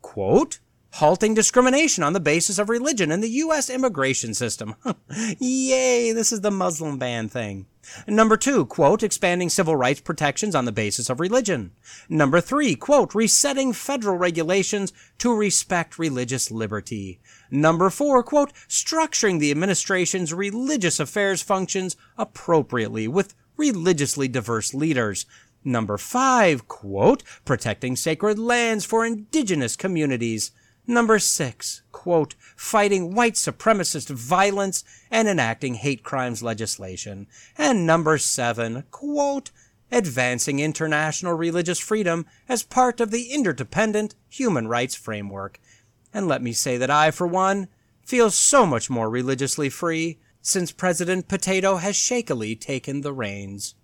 [0.00, 0.58] quote,
[0.94, 3.70] halting discrimination on the basis of religion in the U.S.
[3.70, 4.74] immigration system.
[5.38, 7.66] Yay, this is the Muslim ban thing.
[8.06, 11.72] Number two, quote, expanding civil rights protections on the basis of religion.
[12.08, 17.20] Number three, quote, resetting federal regulations to respect religious liberty.
[17.50, 25.26] Number four, quote, structuring the administration's religious affairs functions appropriately with religiously diverse leaders.
[25.64, 30.50] Number five, quote, protecting sacred lands for indigenous communities.
[30.86, 37.28] Number six, quote, fighting white supremacist violence and enacting hate crimes legislation.
[37.56, 39.52] And number seven, quote,
[39.92, 45.60] advancing international religious freedom as part of the interdependent human rights framework.
[46.12, 47.68] And let me say that I, for one,
[48.04, 53.76] feel so much more religiously free since President Potato has shakily taken the reins.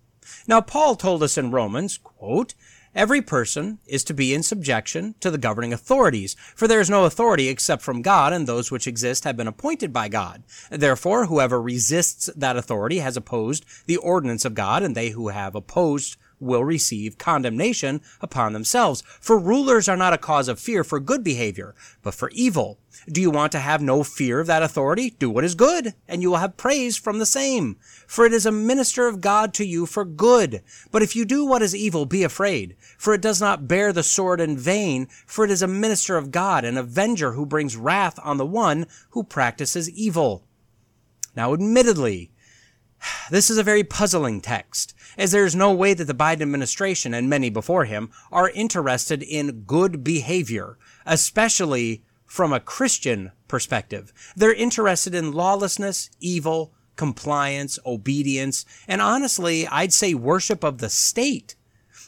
[0.47, 2.53] Now, Paul told us in Romans, quote,
[2.95, 7.05] Every person is to be in subjection to the governing authorities, for there is no
[7.05, 10.43] authority except from God, and those which exist have been appointed by God.
[10.71, 15.53] Therefore, whoever resists that authority has opposed the ordinance of God, and they who have
[15.53, 19.03] opposed will receive condemnation upon themselves.
[19.19, 22.79] For rulers are not a cause of fear for good behavior, but for evil.
[23.07, 25.11] Do you want to have no fear of that authority?
[25.11, 27.77] Do what is good, and you will have praise from the same.
[28.07, 30.61] For it is a minister of God to you for good.
[30.91, 32.75] But if you do what is evil, be afraid.
[32.97, 36.31] For it does not bear the sword in vain, for it is a minister of
[36.31, 40.43] God, an avenger who brings wrath on the one who practices evil.
[41.35, 42.31] Now, admittedly,
[43.31, 47.13] This is a very puzzling text, as there is no way that the Biden administration
[47.13, 54.13] and many before him are interested in good behavior, especially from a Christian perspective.
[54.35, 61.55] They're interested in lawlessness, evil, compliance, obedience, and honestly, I'd say worship of the state.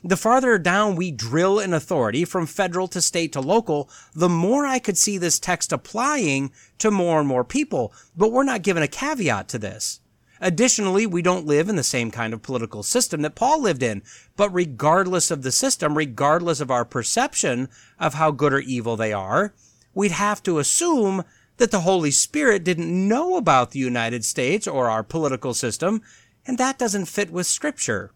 [0.04, 4.66] The farther down we drill in authority from federal to state to local, the more
[4.66, 7.94] I could see this text applying to more and more people.
[8.16, 10.00] But we're not given a caveat to this.
[10.42, 14.02] Additionally, we don't live in the same kind of political system that Paul lived in.
[14.36, 17.70] But regardless of the system, regardless of our perception
[18.00, 19.54] of how good or evil they are,
[19.94, 21.24] we'd have to assume
[21.58, 26.02] that the Holy Spirit didn't know about the United States or our political system,
[26.48, 28.12] and that doesn't fit with Scripture.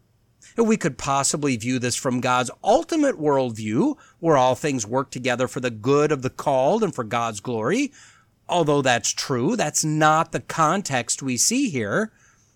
[0.56, 5.60] We could possibly view this from God's ultimate worldview, where all things work together for
[5.60, 7.92] the good of the called and for God's glory.
[8.48, 12.12] Although that's true, that's not the context we see here.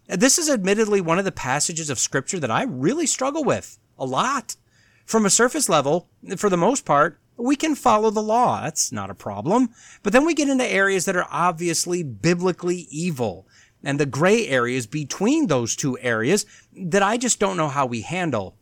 [0.06, 4.04] This is admittedly one of the passages of Scripture that I really struggle with a
[4.04, 4.56] lot.
[5.04, 8.62] From a surface level, for the most part, we can follow the law.
[8.62, 9.70] That's not a problem.
[10.02, 13.46] But then we get into areas that are obviously biblically evil
[13.82, 16.44] and the gray areas between those two areas
[16.76, 18.56] that I just don't know how we handle.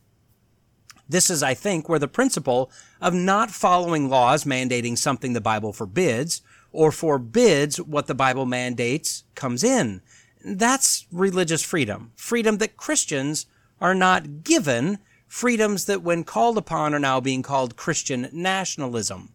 [1.07, 5.73] This is, I think, where the principle of not following laws mandating something the Bible
[5.73, 10.01] forbids or forbids what the Bible mandates comes in.
[10.43, 12.11] That's religious freedom.
[12.15, 13.45] Freedom that Christians
[13.81, 19.33] are not given freedoms that, when called upon, are now being called Christian nationalism.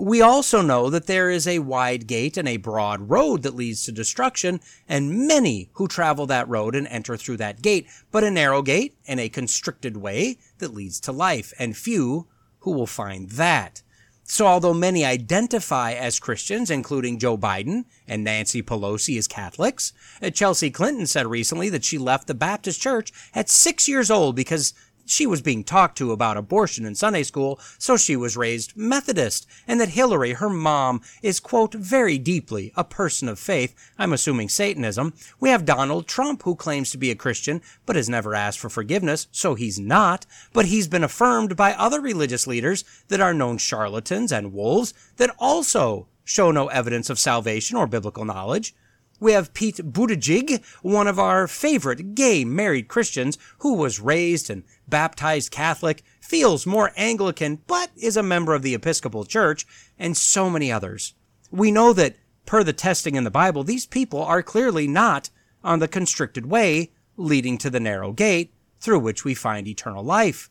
[0.00, 3.84] We also know that there is a wide gate and a broad road that leads
[3.84, 8.30] to destruction, and many who travel that road and enter through that gate, but a
[8.30, 12.28] narrow gate and a constricted way that leads to life, and few
[12.60, 13.82] who will find that.
[14.30, 20.28] So, although many identify as Christians, including Joe Biden and Nancy Pelosi as Catholics, uh,
[20.28, 24.74] Chelsea Clinton said recently that she left the Baptist Church at six years old because
[25.10, 29.46] she was being talked to about abortion in Sunday school, so she was raised Methodist,
[29.66, 34.48] and that Hillary, her mom, is, quote, very deeply a person of faith, I'm assuming
[34.48, 35.14] Satanism.
[35.40, 38.68] We have Donald Trump, who claims to be a Christian, but has never asked for
[38.68, 43.58] forgiveness, so he's not, but he's been affirmed by other religious leaders that are known
[43.58, 48.74] charlatans and wolves that also show no evidence of salvation or biblical knowledge.
[49.20, 54.62] We have Pete Buttigieg, one of our favorite gay married Christians who was raised and
[54.88, 59.66] baptized Catholic, feels more Anglican, but is a member of the Episcopal Church,
[59.98, 61.14] and so many others.
[61.50, 62.16] We know that,
[62.46, 65.30] per the testing in the Bible, these people are clearly not
[65.64, 70.48] on the constricted way leading to the narrow gate through which we find eternal life.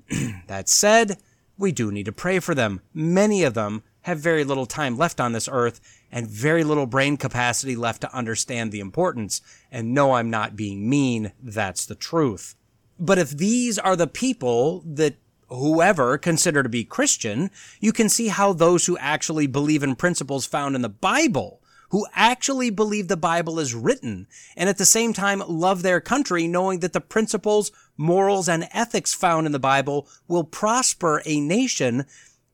[0.46, 1.18] that said,
[1.58, 2.80] we do need to pray for them.
[2.92, 5.80] Many of them have very little time left on this earth
[6.12, 9.40] and very little brain capacity left to understand the importance.
[9.70, 11.32] And no, I'm not being mean.
[11.42, 12.54] That's the truth.
[12.98, 15.16] But if these are the people that
[15.48, 17.50] whoever consider to be Christian,
[17.80, 21.60] you can see how those who actually believe in principles found in the Bible,
[21.90, 26.48] who actually believe the Bible is written, and at the same time love their country,
[26.48, 32.06] knowing that the principles, morals, and ethics found in the Bible will prosper a nation,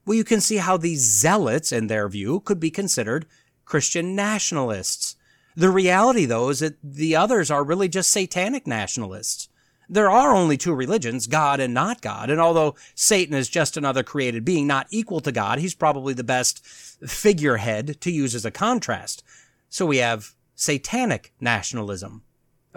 [0.05, 3.27] well, you can see how these zealots, in their view, could be considered
[3.64, 5.16] Christian nationalists.
[5.55, 9.48] The reality, though, is that the others are really just satanic nationalists.
[9.88, 14.02] There are only two religions, God and not God, and although Satan is just another
[14.02, 18.50] created being not equal to God, he's probably the best figurehead to use as a
[18.50, 19.22] contrast.
[19.68, 22.22] So we have satanic nationalism.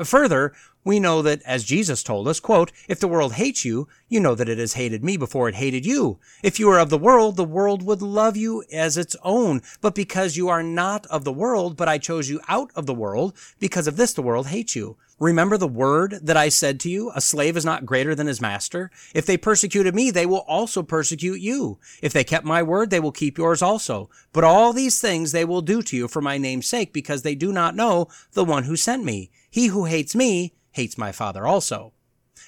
[0.03, 0.53] Further,
[0.84, 4.35] we know that, as Jesus told us, quote, if the world hates you, you know
[4.35, 6.19] that it has hated me before it hated you.
[6.43, 9.61] If you were of the world, the world would love you as its own.
[9.81, 12.93] But because you are not of the world, but I chose you out of the
[12.93, 14.97] world, because of this the world hates you.
[15.17, 18.41] Remember the word that I said to you, a slave is not greater than his
[18.41, 18.91] master.
[19.13, 21.80] If they persecuted me, they will also persecute you.
[22.01, 24.09] If they kept my word, they will keep yours also.
[24.34, 27.34] But all these things they will do to you for my name's sake, because they
[27.34, 29.31] do not know the one who sent me.
[29.56, 31.94] He who hates me hates my Father also.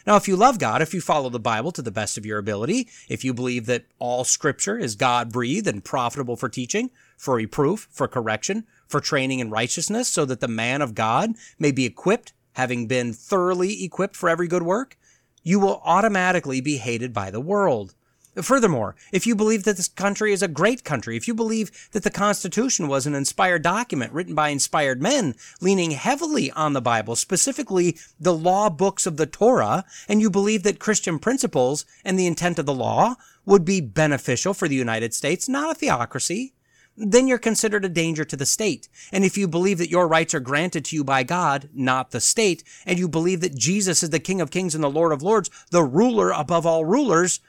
[0.05, 2.37] Now, if you love God, if you follow the Bible to the best of your
[2.37, 7.35] ability, if you believe that all scripture is God breathed and profitable for teaching, for
[7.35, 11.85] reproof, for correction, for training in righteousness, so that the man of God may be
[11.85, 14.97] equipped, having been thoroughly equipped for every good work,
[15.43, 17.95] you will automatically be hated by the world.
[18.41, 22.03] Furthermore, if you believe that this country is a great country, if you believe that
[22.03, 27.15] the Constitution was an inspired document written by inspired men, leaning heavily on the Bible,
[27.15, 32.27] specifically the law books of the Torah, and you believe that Christian principles and the
[32.27, 33.15] intent of the law
[33.45, 36.53] would be beneficial for the United States, not a theocracy,
[36.97, 38.89] then you're considered a danger to the state.
[39.11, 42.19] And if you believe that your rights are granted to you by God, not the
[42.19, 45.21] state, and you believe that Jesus is the King of Kings and the Lord of
[45.21, 47.39] Lords, the ruler above all rulers,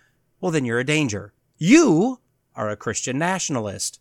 [0.41, 1.33] well, then you're a danger.
[1.57, 2.21] You
[2.55, 4.01] are a Christian nationalist.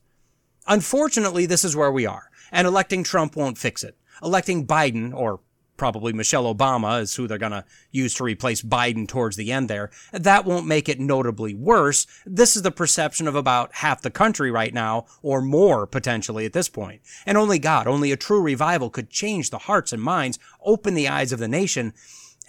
[0.68, 3.97] Unfortunately, this is where we are, and electing Trump won't fix it.
[4.22, 5.39] Electing Biden, or
[5.77, 9.69] probably Michelle Obama is who they're going to use to replace Biden towards the end
[9.69, 9.91] there.
[10.11, 12.07] That won't make it notably worse.
[12.26, 16.53] This is the perception of about half the country right now, or more potentially at
[16.53, 17.01] this point.
[17.26, 21.07] And only God, only a true revival could change the hearts and minds, open the
[21.07, 21.93] eyes of the nation.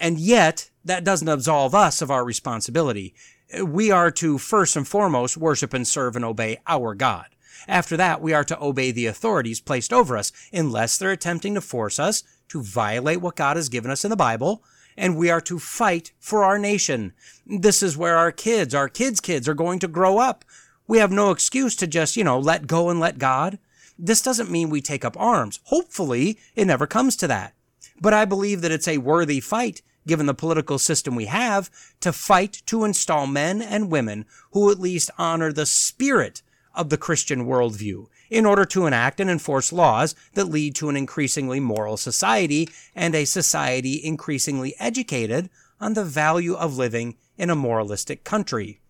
[0.00, 3.14] And yet, that doesn't absolve us of our responsibility.
[3.62, 7.26] We are to first and foremost worship and serve and obey our God.
[7.66, 11.60] After that, we are to obey the authorities placed over us, unless they're attempting to
[11.60, 14.62] force us to violate what God has given us in the Bible,
[14.96, 17.12] and we are to fight for our nation.
[17.46, 20.44] This is where our kids, our kids' kids are going to grow up.
[20.86, 23.58] We have no excuse to just, you know, let go and let God.
[23.98, 25.60] This doesn't mean we take up arms.
[25.64, 27.54] Hopefully, it never comes to that.
[28.00, 31.70] But I believe that it's a worthy fight, given the political system we have,
[32.00, 36.42] to fight to install men and women who at least honor the spirit
[36.74, 40.96] of the Christian worldview in order to enact and enforce laws that lead to an
[40.96, 45.48] increasingly moral society and a society increasingly educated
[45.80, 48.80] on the value of living in a moralistic country.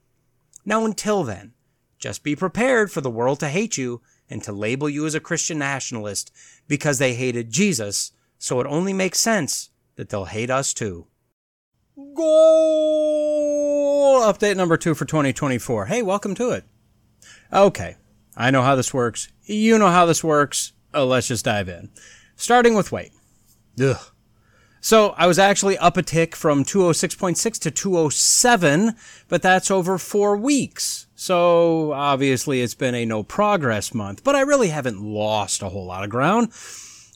[0.64, 1.52] Now, until then,
[1.98, 4.00] just be prepared for the world to hate you
[4.30, 6.30] and to label you as a Christian nationalist
[6.66, 11.06] because they hated Jesus, so it only makes sense that they'll hate us too.
[12.14, 15.86] Goal update number two for 2024.
[15.86, 16.62] Hey, welcome to it.
[17.52, 17.96] Okay,
[18.36, 19.32] I know how this works.
[19.42, 20.72] You know how this works.
[20.94, 21.90] Oh, let's just dive in.
[22.36, 23.10] Starting with weight.
[23.82, 23.98] Ugh.
[24.80, 28.94] So I was actually up a tick from 206.6 to 207,
[29.26, 31.08] but that's over four weeks.
[31.16, 35.86] So obviously it's been a no progress month, but I really haven't lost a whole
[35.86, 36.52] lot of ground.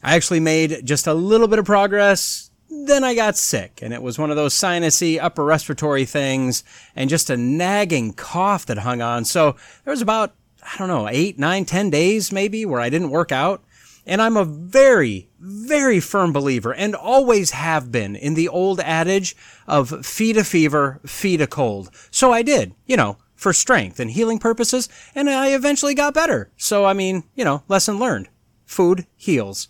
[0.03, 2.49] I actually made just a little bit of progress.
[2.74, 6.65] Then I got sick and it was one of those sinusy upper respiratory things
[6.97, 9.24] and just a nagging cough that hung on.
[9.24, 13.11] So there was about I don't know, eight, nine, ten days maybe where I didn't
[13.11, 13.62] work out.
[14.05, 19.36] And I'm a very, very firm believer and always have been in the old adage
[19.66, 21.90] of feed a fever, feed a cold.
[22.11, 26.51] So I did, you know, for strength and healing purposes, and I eventually got better.
[26.57, 28.28] So, I mean, you know, lesson learned.
[28.66, 29.69] Food heals.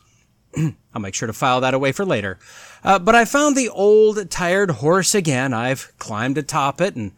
[0.94, 2.38] I'll make sure to file that away for later.
[2.84, 5.52] Uh, but I found the old tired horse again.
[5.52, 7.12] I've climbed atop it, and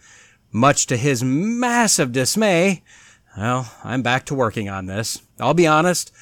[0.52, 2.82] much to his massive dismay,
[3.36, 5.20] well, I'm back to working on this.
[5.40, 6.12] I'll be honest,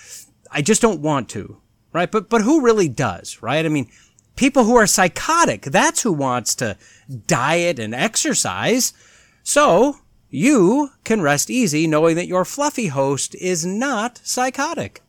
[0.50, 1.58] I just don't want to,
[1.92, 2.10] right?
[2.10, 3.64] But but who really does, right?
[3.64, 3.90] I mean,
[4.36, 6.78] people who are psychotic, that's who wants to
[7.26, 8.94] diet and exercise.
[9.42, 9.98] So,
[10.30, 15.02] you can rest easy knowing that your fluffy host is not psychotic.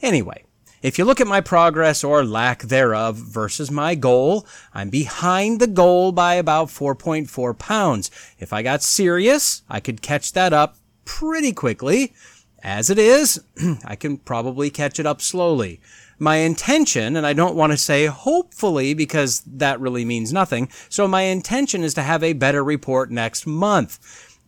[0.00, 0.44] Anyway,
[0.86, 5.66] if you look at my progress or lack thereof versus my goal, I'm behind the
[5.66, 8.08] goal by about 4.4 pounds.
[8.38, 12.14] If I got serious, I could catch that up pretty quickly.
[12.62, 13.42] As it is,
[13.84, 15.80] I can probably catch it up slowly.
[16.20, 21.08] My intention, and I don't want to say hopefully because that really means nothing, so
[21.08, 23.98] my intention is to have a better report next month.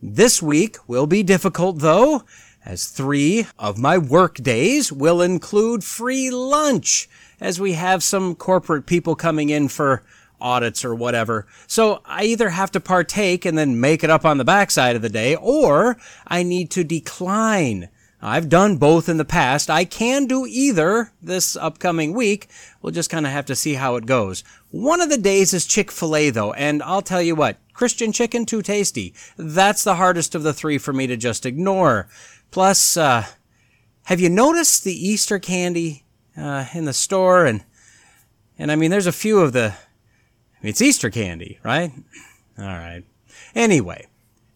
[0.01, 2.23] This week will be difficult though,
[2.69, 7.09] as three of my work days will include free lunch,
[7.41, 10.03] as we have some corporate people coming in for
[10.39, 11.47] audits or whatever.
[11.65, 15.01] So I either have to partake and then make it up on the backside of
[15.01, 15.97] the day, or
[16.27, 17.89] I need to decline.
[18.21, 19.71] I've done both in the past.
[19.71, 22.49] I can do either this upcoming week.
[22.83, 24.43] We'll just kind of have to see how it goes.
[24.69, 28.61] One of the days is Chick-fil-A though, and I'll tell you what, Christian chicken too
[28.61, 29.13] tasty.
[29.37, 32.09] That's the hardest of the three for me to just ignore.
[32.51, 33.25] Plus, uh,
[34.03, 36.03] have you noticed the Easter candy
[36.37, 37.45] uh, in the store?
[37.45, 37.63] And
[38.57, 39.75] and I mean, there's a few of the
[40.61, 41.91] it's Easter candy, right?
[42.57, 43.03] All right.
[43.55, 44.07] Anyway,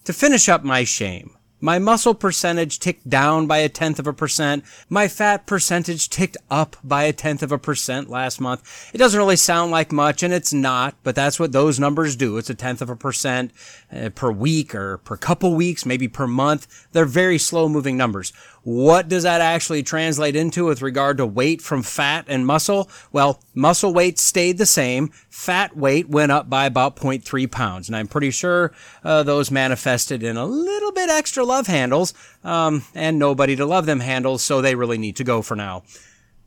[0.04, 4.12] to finish up my shame, my muscle percentage ticked down by a tenth of a
[4.12, 4.66] percent.
[4.90, 8.92] My fat percentage ticked up by a tenth of a percent last month.
[8.94, 12.38] It doesn't really sound like much, and it's not, but that's what those numbers do.
[12.38, 13.54] It's a tenth of a percent
[13.96, 16.68] uh, per week or per couple weeks, maybe per month.
[16.92, 18.34] They're very slow moving numbers.
[18.64, 22.90] What does that actually translate into with regard to weight from fat and muscle?
[23.12, 25.10] Well, muscle weight stayed the same.
[25.30, 27.90] Fat weight went up by about 0.3 pounds.
[27.90, 28.72] And I'm pretty sure
[29.04, 33.86] uh, those manifested in a little bit extra love handles um, and nobody to love
[33.86, 35.84] them handles, so they really need to go for now.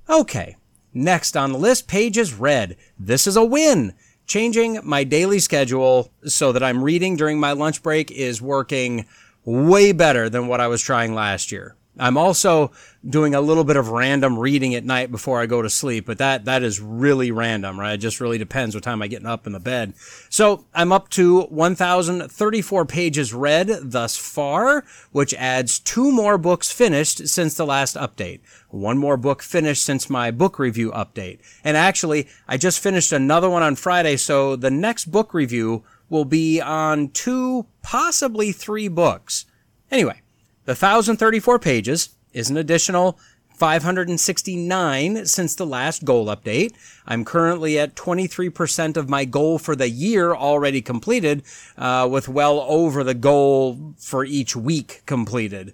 [0.09, 0.57] Okay.
[0.95, 2.79] Next on the list, pages read.
[2.99, 3.93] This is a win.
[4.27, 9.05] Changing my daily schedule so that I'm reading during my lunch break is working
[9.45, 11.77] way better than what I was trying last year.
[11.99, 12.73] I'm also
[13.09, 16.19] doing a little bit of random reading at night before I go to sleep, but
[16.19, 17.95] that, that is really random, right?
[17.95, 19.95] It just really depends what time I get up in the bed.
[20.29, 27.29] So I'm up to 1,034 pages read thus far, which adds two more books finished
[27.29, 28.41] since the last update.
[28.69, 31.39] One more book finished since my book review update.
[31.65, 36.25] And actually, I just finished another one on Friday, so the next book review will
[36.25, 39.47] be on two, possibly three books.
[39.91, 40.21] Anyway,
[40.67, 43.19] the 1,034 pages is an additional
[43.55, 46.73] 569 since the last goal update.
[47.07, 51.43] I'm currently at 23% of my goal for the year already completed,
[51.79, 55.73] uh, with well over the goal for each week completed.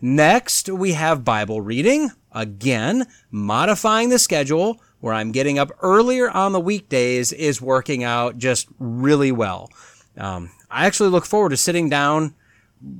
[0.00, 2.10] Next, we have Bible reading.
[2.32, 8.38] Again, modifying the schedule where I'm getting up earlier on the weekdays is working out
[8.38, 9.68] just really well.
[10.16, 12.34] Um, I actually look forward to sitting down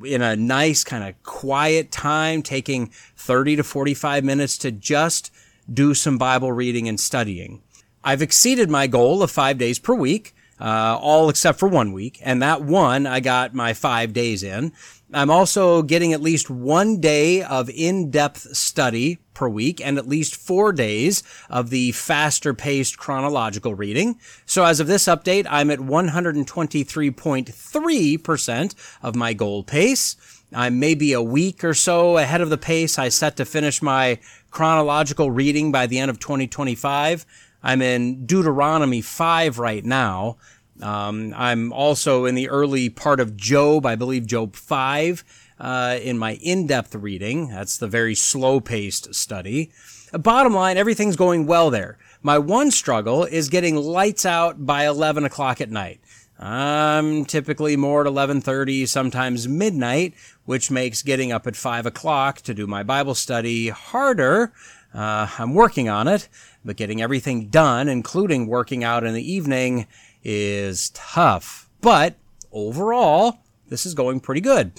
[0.04, 5.32] in a nice kind of quiet time, taking 30 to 45 minutes to just
[5.72, 7.62] do some Bible reading and studying.
[8.04, 12.18] I've exceeded my goal of five days per week, uh, all except for one week,
[12.22, 14.72] and that one I got my five days in.
[15.14, 20.36] I'm also getting at least one day of in-depth study per week and at least
[20.36, 24.18] four days of the faster paced chronological reading.
[24.47, 30.16] So as of this update, I'm at 123.3% of my goal pace.
[30.55, 34.18] I'm maybe a week or so ahead of the pace I set to finish my
[34.51, 37.24] chronological reading by the end of 2025.
[37.62, 40.36] I'm in Deuteronomy 5 right now.
[40.81, 45.24] Um, I'm also in the early part of Job, I believe Job 5,
[45.61, 47.49] uh, in my in-depth reading.
[47.49, 49.70] That's the very slow-paced study.
[50.12, 51.99] Bottom line, everything's going well there.
[52.23, 56.01] My one struggle is getting lights out by 11 o'clock at night.
[56.39, 62.53] I'm typically more at 11:30, sometimes midnight, which makes getting up at 5 o'clock to
[62.53, 64.53] do my Bible study harder.
[64.93, 66.28] Uh, I'm working on it,
[66.65, 69.86] but getting everything done, including working out in the evening,
[70.24, 71.69] is tough.
[71.81, 72.16] But
[72.53, 73.39] overall,
[73.69, 74.73] this is going pretty good.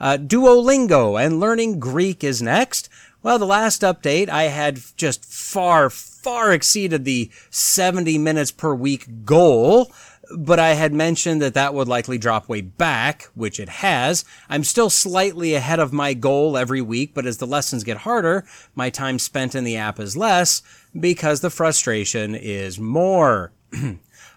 [0.00, 2.88] Uh, Duolingo and learning Greek is next.
[3.22, 9.24] Well, the last update, I had just far, far exceeded the 70 minutes per week
[9.24, 9.90] goal,
[10.36, 14.24] but I had mentioned that that would likely drop way back, which it has.
[14.50, 18.44] I'm still slightly ahead of my goal every week, but as the lessons get harder,
[18.74, 20.62] my time spent in the app is less
[20.98, 23.52] because the frustration is more.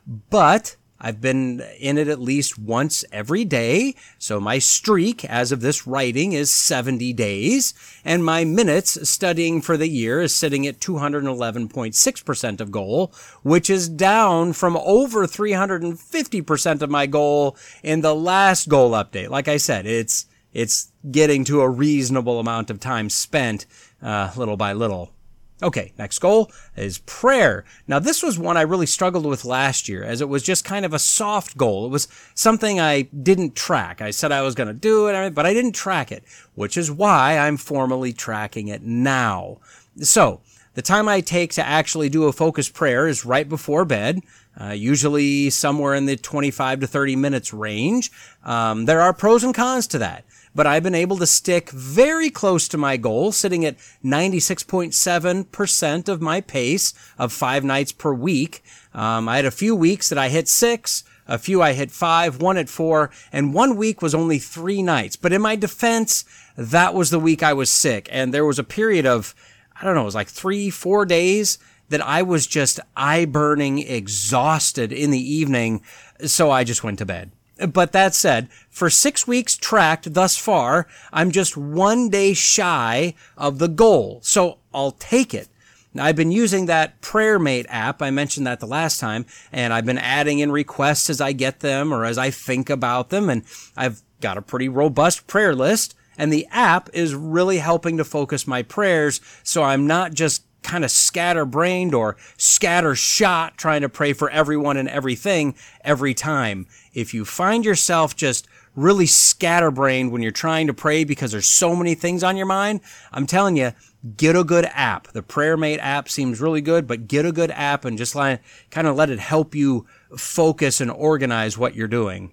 [0.07, 3.95] but I've been in it at least once every day.
[4.17, 7.73] So my streak as of this writing is 70 days
[8.03, 13.13] and my minutes studying for the year is sitting at 211.6% of goal,
[13.43, 19.29] which is down from over 350% of my goal in the last goal update.
[19.29, 23.67] Like I said, it's, it's getting to a reasonable amount of time spent,
[24.01, 25.13] uh, little by little.
[25.61, 27.65] Okay, next goal is prayer.
[27.87, 30.85] Now, this was one I really struggled with last year as it was just kind
[30.85, 31.87] of a soft goal.
[31.87, 33.99] It was something I didn't track.
[33.99, 36.23] I said I was going to do it, but I didn't track it,
[36.53, 39.57] which is why I'm formally tracking it now.
[39.99, 40.41] So,
[40.75, 44.21] the time I take to actually do a focused prayer is right before bed.
[44.59, 48.11] Uh, usually somewhere in the 25 to 30 minutes range.
[48.43, 50.23] Um, there are pros and cons to that
[50.57, 56.19] but I've been able to stick very close to my goal, sitting at 96.7% of
[56.19, 58.63] my pace of five nights per week.
[58.91, 62.41] Um, I had a few weeks that I hit six, a few I hit five,
[62.41, 65.15] one at four, and one week was only three nights.
[65.15, 66.25] But in my defense,
[66.57, 68.09] that was the week I was sick.
[68.11, 69.35] And there was a period of,
[69.79, 71.59] I don't know, it was like three, four days
[71.89, 75.83] that I was just eye burning, exhausted in the evening.
[76.25, 77.29] So I just went to bed.
[77.57, 83.59] But that said, for six weeks tracked thus far, I'm just one day shy of
[83.59, 84.19] the goal.
[84.23, 85.47] So I'll take it.
[85.93, 88.01] Now, I've been using that PrayerMate app.
[88.01, 91.61] I mentioned that the last time, and I've been adding in requests as I get
[91.61, 93.29] them or as I think about them.
[93.29, 93.43] And
[93.75, 95.95] I've got a pretty robust prayer list.
[96.15, 99.21] And the app is really helping to focus my prayers.
[99.43, 104.89] So I'm not just kind of scatterbrained or scattershot trying to pray for everyone and
[104.89, 106.67] everything every time
[106.97, 111.75] if you find yourself just really scatterbrained when you're trying to pray because there's so
[111.75, 112.81] many things on your mind,
[113.11, 113.73] I'm telling you,
[114.15, 115.07] get a good app.
[115.09, 118.39] The PrayerMate app seems really good, but get a good app and just kind
[118.75, 119.85] of let it help you
[120.17, 122.31] focus and organize what you're doing.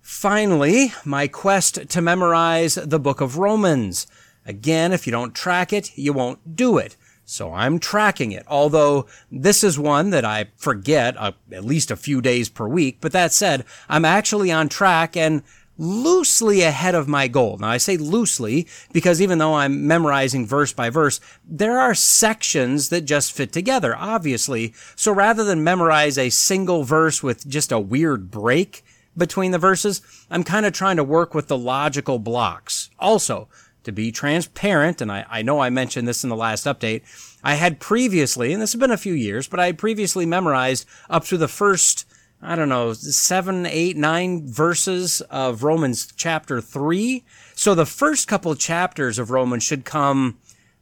[0.00, 4.06] Finally, my quest to memorize the book of Romans.
[4.44, 6.96] Again, if you don't track it, you won't do it.
[7.24, 8.44] So I'm tracking it.
[8.48, 12.98] Although this is one that I forget uh, at least a few days per week.
[13.00, 15.42] But that said, I'm actually on track and
[15.78, 17.56] loosely ahead of my goal.
[17.58, 22.90] Now I say loosely because even though I'm memorizing verse by verse, there are sections
[22.90, 24.74] that just fit together, obviously.
[24.94, 28.84] So rather than memorize a single verse with just a weird break
[29.16, 30.00] between the verses,
[30.30, 32.90] I'm kind of trying to work with the logical blocks.
[32.98, 33.48] Also,
[33.84, 37.02] to be transparent, and I, I know I mentioned this in the last update,
[37.44, 40.86] I had previously, and this has been a few years, but I had previously memorized
[41.10, 42.06] up to the first,
[42.40, 47.24] I don't know, seven, eight, nine verses of Romans chapter three.
[47.54, 50.38] So the first couple chapters of Romans should come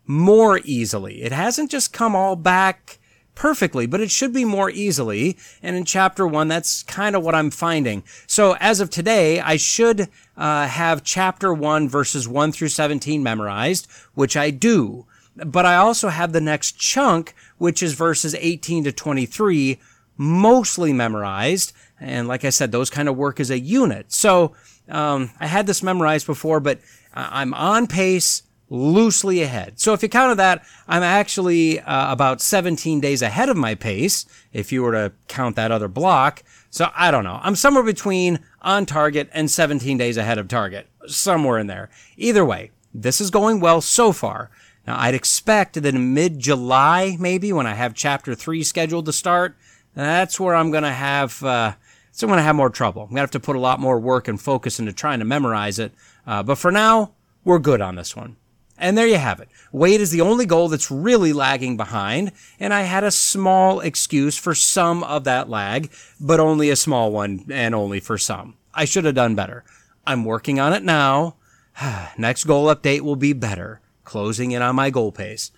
[0.07, 1.23] more easily.
[1.23, 2.99] It hasn't just come all back
[3.41, 5.35] perfectly, but it should be more easily.
[5.63, 8.05] And in chapter one, that's kind of what I'm finding.
[8.27, 13.91] So as of today, I should uh, have chapter one, verses one through 17 memorized,
[14.13, 15.07] which I do.
[15.37, 19.81] But I also have the next chunk, which is verses 18 to 23,
[20.19, 21.73] mostly memorized.
[21.99, 24.13] And like I said, those kind of work as a unit.
[24.13, 24.55] So
[24.87, 26.81] um, I had this memorized before, but
[27.15, 29.81] I'm on pace loosely ahead.
[29.81, 34.25] So if you counted that, I'm actually uh, about 17 days ahead of my pace
[34.53, 36.45] if you were to count that other block.
[36.71, 37.41] So I don't know.
[37.43, 41.91] I'm somewhere between on target and 17 days ahead of target, somewhere in there.
[42.17, 44.51] Either way, this is going well so far.
[44.87, 49.13] Now I'd expect that in mid July, maybe when I have chapter three scheduled to
[49.13, 49.57] start,
[49.95, 51.73] that's where I'm going to have, uh,
[52.13, 53.03] so I'm going to have more trouble.
[53.03, 55.25] I'm going to have to put a lot more work and focus into trying to
[55.25, 55.93] memorize it.
[56.25, 57.15] Uh, but for now,
[57.45, 58.37] we're good on this one.
[58.81, 59.51] And there you have it.
[59.73, 64.39] Weight is the only goal that's really lagging behind, and I had a small excuse
[64.39, 68.57] for some of that lag, but only a small one and only for some.
[68.73, 69.65] I should have done better.
[70.07, 71.37] I'm working on it now.
[72.19, 75.53] Next goal update will be better, closing in on my goal pace.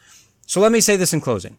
[0.45, 1.57] So let me say this in closing.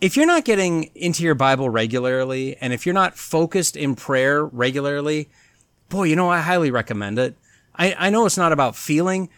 [0.00, 4.44] If you're not getting into your Bible regularly, and if you're not focused in prayer
[4.44, 5.28] regularly,
[5.90, 7.36] boy, you know, I highly recommend it.
[7.76, 9.28] I, I know it's not about feeling,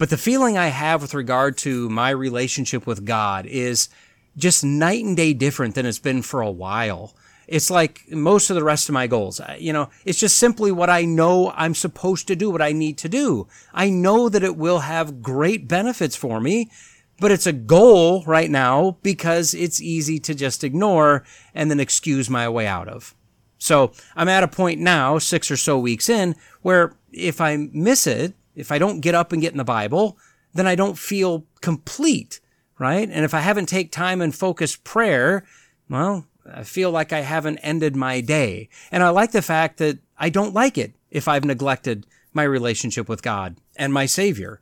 [0.00, 3.90] but the feeling I have with regard to my relationship with God is
[4.34, 7.14] just night and day different than it's been for a while.
[7.46, 9.42] It's like most of the rest of my goals.
[9.58, 12.96] You know, it's just simply what I know I'm supposed to do, what I need
[12.96, 13.46] to do.
[13.74, 16.70] I know that it will have great benefits for me,
[17.18, 21.24] but it's a goal right now because it's easy to just ignore
[21.54, 23.14] and then excuse my way out of.
[23.58, 28.06] So I'm at a point now, six or so weeks in, where if I miss
[28.06, 30.18] it, if I don't get up and get in the Bible,
[30.54, 32.40] then I don't feel complete,
[32.78, 33.08] right?
[33.08, 35.44] And if I haven't take time and focus prayer,
[35.88, 38.68] well, I feel like I haven't ended my day.
[38.90, 43.08] And I like the fact that I don't like it if I've neglected my relationship
[43.08, 44.60] with God and my Savior.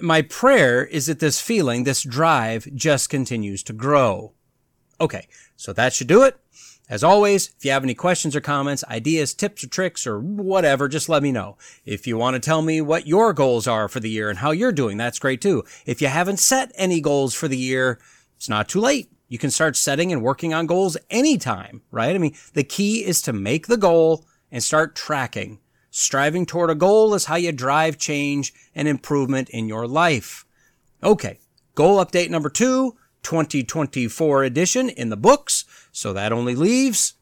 [0.00, 4.32] My prayer is that this feeling, this drive just continues to grow.
[5.00, 6.38] Okay, so that should do it.
[6.90, 10.88] As always, if you have any questions or comments, ideas, tips or tricks or whatever,
[10.88, 11.58] just let me know.
[11.84, 14.52] If you want to tell me what your goals are for the year and how
[14.52, 15.64] you're doing, that's great too.
[15.84, 17.98] If you haven't set any goals for the year,
[18.36, 19.10] it's not too late.
[19.28, 22.14] You can start setting and working on goals anytime, right?
[22.14, 25.60] I mean, the key is to make the goal and start tracking.
[25.90, 30.46] Striving toward a goal is how you drive change and improvement in your life.
[31.02, 31.40] Okay.
[31.74, 35.64] Goal update number two, 2024 edition in the books.
[35.98, 37.14] So that only leaves.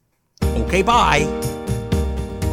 [0.43, 1.21] Okay, bye.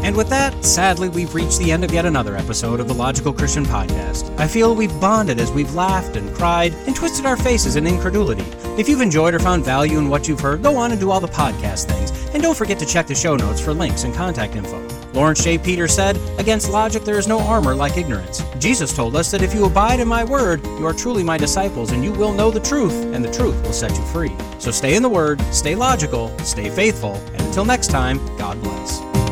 [0.05, 3.33] And with that, sadly, we've reached the end of yet another episode of the Logical
[3.33, 4.33] Christian Podcast.
[4.39, 8.45] I feel we've bonded as we've laughed and cried and twisted our faces in incredulity.
[8.79, 11.19] If you've enjoyed or found value in what you've heard, go on and do all
[11.19, 12.11] the podcast things.
[12.33, 14.92] And don't forget to check the show notes for links and contact info.
[15.13, 15.57] Lawrence J.
[15.57, 18.43] Peter said, Against logic there is no armor like ignorance.
[18.59, 21.91] Jesus told us that if you abide in my word, you are truly my disciples,
[21.91, 24.35] and you will know the truth, and the truth will set you free.
[24.57, 29.22] So stay in the word, stay logical, stay faithful, and until next time, God bless.